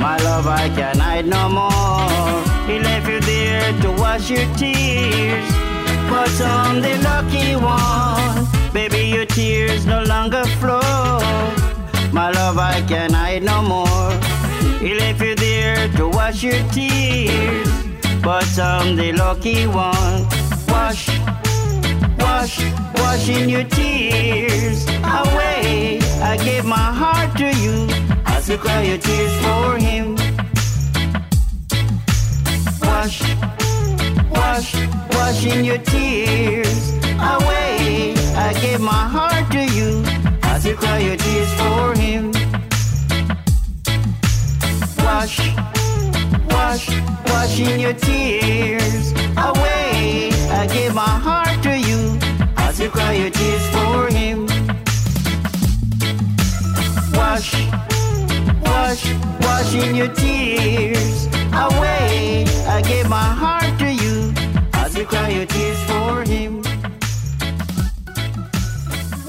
My 0.00 0.16
love, 0.28 0.46
I 0.46 0.68
can 0.78 0.98
hide 0.98 1.26
no 1.26 1.48
more. 1.48 2.36
He 2.68 2.78
left 2.80 3.08
you 3.08 3.20
there 3.20 3.72
to 3.82 3.90
wash 4.02 4.30
your 4.30 4.46
tears. 4.56 5.48
But 6.10 6.32
I'm 6.40 6.80
the 6.80 6.94
lucky 7.10 7.56
one. 7.56 8.46
Baby, 8.72 9.08
your 9.16 9.26
tears 9.26 9.84
no 9.86 10.02
longer 10.04 10.44
flow. 10.60 11.20
My 12.12 12.30
love, 12.30 12.58
I 12.58 12.82
can 12.88 13.12
hide 13.12 13.42
no 13.42 13.62
more. 13.62 14.10
He 14.80 14.94
left 14.94 15.20
you 15.22 15.34
there 15.34 15.45
wash 16.26 16.42
your 16.42 16.62
tears. 16.70 17.68
But 18.20 18.58
I'm 18.58 18.96
the 18.96 19.12
lucky 19.12 19.66
one. 19.68 20.26
Wash, 20.66 21.08
wash, 22.18 22.54
washing 22.96 23.48
your 23.48 23.62
tears 23.64 24.84
away. 25.20 26.00
I 26.30 26.36
gave 26.42 26.64
my 26.64 26.88
heart 27.00 27.30
to 27.38 27.48
you 27.64 27.86
as 28.26 28.48
you 28.48 28.58
cry 28.58 28.82
your 28.82 28.98
tears 28.98 29.34
for 29.44 29.78
him. 29.78 30.16
Wash, 32.82 33.18
wash, 34.30 34.68
washing 35.16 35.64
your 35.64 35.78
tears 35.78 36.90
away. 37.34 38.14
I 38.46 38.50
gave 38.60 38.80
my 38.80 39.04
heart 39.16 39.46
to 39.52 39.62
you 39.78 40.02
as 40.42 40.66
you 40.66 40.74
cry 40.74 40.98
your 40.98 41.16
tears 41.16 41.52
for 41.60 41.94
him. 41.94 42.32
Wash, 45.04 45.38
wash, 46.66 46.88
washing 47.26 47.78
your 47.78 47.92
tears 47.92 49.12
away. 49.48 50.30
I 50.60 50.66
gave 50.66 50.94
my 50.94 51.14
heart 51.26 51.62
to 51.62 51.74
you 51.88 52.18
as 52.56 52.80
you 52.80 52.88
cry 52.90 53.12
your 53.12 53.30
tears 53.30 53.66
for 53.74 54.08
him. 54.18 54.46
Wash, 57.18 57.50
wash, 58.68 59.02
washing 59.46 59.94
your 59.94 60.12
tears 60.22 61.26
away. 61.66 62.44
I 62.76 62.82
gave 62.82 63.08
my 63.08 63.28
heart 63.42 63.72
to 63.82 63.90
you 64.02 64.32
as 64.72 64.96
you 64.96 65.04
cry 65.06 65.28
your 65.28 65.46
tears 65.46 65.80
for 65.90 66.24
him. 66.24 66.62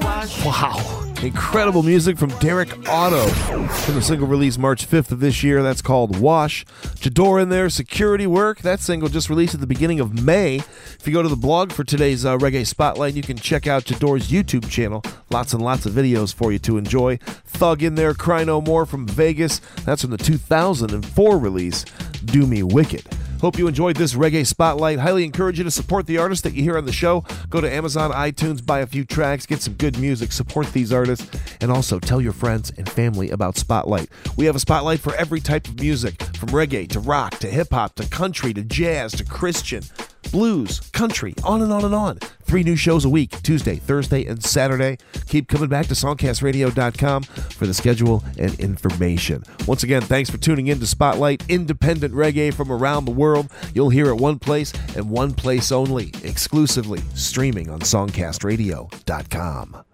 Wash. 0.02 0.44
Wow. 0.44 1.07
Incredible 1.22 1.82
music 1.82 2.16
from 2.16 2.30
Derek 2.38 2.88
Otto 2.88 3.26
from 3.26 3.94
the 3.96 4.02
single 4.02 4.28
released 4.28 4.56
March 4.56 4.88
5th 4.88 5.10
of 5.10 5.18
this 5.18 5.42
year. 5.42 5.64
That's 5.64 5.82
called 5.82 6.20
Wash. 6.20 6.64
Jador 7.00 7.42
in 7.42 7.48
there, 7.48 7.68
Security 7.68 8.26
Work. 8.26 8.60
That 8.60 8.78
single 8.78 9.08
just 9.08 9.28
released 9.28 9.52
at 9.52 9.60
the 9.60 9.66
beginning 9.66 9.98
of 9.98 10.22
May. 10.22 10.56
If 10.56 11.02
you 11.06 11.12
go 11.12 11.22
to 11.22 11.28
the 11.28 11.34
blog 11.34 11.72
for 11.72 11.82
today's 11.82 12.24
uh, 12.24 12.38
Reggae 12.38 12.64
Spotlight, 12.64 13.14
you 13.14 13.22
can 13.22 13.36
check 13.36 13.66
out 13.66 13.84
Jador's 13.84 14.30
YouTube 14.30 14.70
channel. 14.70 15.02
Lots 15.30 15.52
and 15.52 15.62
lots 15.62 15.86
of 15.86 15.92
videos 15.92 16.32
for 16.32 16.52
you 16.52 16.60
to 16.60 16.78
enjoy. 16.78 17.16
Thug 17.16 17.82
in 17.82 17.96
there, 17.96 18.14
Cry 18.14 18.44
No 18.44 18.60
More 18.60 18.86
from 18.86 19.06
Vegas. 19.08 19.60
That's 19.84 20.02
from 20.02 20.12
the 20.12 20.18
2004 20.18 21.38
release, 21.38 21.84
Do 22.26 22.46
Me 22.46 22.62
Wicked. 22.62 23.04
Hope 23.40 23.56
you 23.56 23.68
enjoyed 23.68 23.94
this 23.96 24.14
Reggae 24.14 24.44
Spotlight. 24.44 24.98
Highly 24.98 25.24
encourage 25.24 25.58
you 25.58 25.64
to 25.64 25.70
support 25.70 26.06
the 26.06 26.18
artists 26.18 26.42
that 26.42 26.54
you 26.54 26.62
hear 26.62 26.76
on 26.76 26.86
the 26.86 26.92
show. 26.92 27.24
Go 27.48 27.60
to 27.60 27.72
Amazon, 27.72 28.10
iTunes, 28.10 28.64
buy 28.64 28.80
a 28.80 28.86
few 28.86 29.04
tracks, 29.04 29.46
get 29.46 29.62
some 29.62 29.74
good 29.74 29.96
music, 29.98 30.32
support 30.32 30.72
these 30.72 30.92
artists, 30.92 31.30
and 31.60 31.70
also 31.70 32.00
tell 32.00 32.20
your 32.20 32.32
friends 32.32 32.72
and 32.76 32.88
family 32.88 33.30
about 33.30 33.56
Spotlight. 33.56 34.08
We 34.36 34.46
have 34.46 34.56
a 34.56 34.60
spotlight 34.60 34.98
for 34.98 35.14
every 35.14 35.40
type 35.40 35.68
of 35.68 35.78
music, 35.78 36.20
from 36.36 36.48
reggae 36.48 36.88
to 36.90 37.00
rock 37.00 37.38
to 37.38 37.46
hip 37.46 37.70
hop 37.70 37.94
to 37.96 38.08
country 38.08 38.52
to 38.54 38.62
jazz 38.62 39.12
to 39.12 39.24
Christian. 39.24 39.84
Blues, 40.30 40.80
country, 40.90 41.34
on 41.44 41.62
and 41.62 41.72
on 41.72 41.84
and 41.84 41.94
on. 41.94 42.18
Three 42.42 42.62
new 42.62 42.76
shows 42.76 43.04
a 43.04 43.08
week 43.08 43.30
Tuesday, 43.42 43.76
Thursday, 43.76 44.26
and 44.26 44.42
Saturday. 44.42 44.98
Keep 45.26 45.48
coming 45.48 45.68
back 45.68 45.86
to 45.86 45.94
songcastradio.com 45.94 47.22
for 47.22 47.66
the 47.66 47.74
schedule 47.74 48.24
and 48.38 48.58
information. 48.58 49.42
Once 49.66 49.82
again, 49.82 50.02
thanks 50.02 50.30
for 50.30 50.38
tuning 50.38 50.68
in 50.68 50.80
to 50.80 50.86
Spotlight 50.86 51.44
Independent 51.48 52.14
Reggae 52.14 52.52
from 52.52 52.72
around 52.72 53.04
the 53.04 53.10
world. 53.10 53.50
You'll 53.74 53.90
hear 53.90 54.08
it 54.08 54.16
one 54.16 54.38
place 54.38 54.72
and 54.96 55.10
one 55.10 55.34
place 55.34 55.72
only, 55.72 56.12
exclusively 56.22 57.02
streaming 57.14 57.70
on 57.70 57.80
songcastradio.com. 57.80 59.84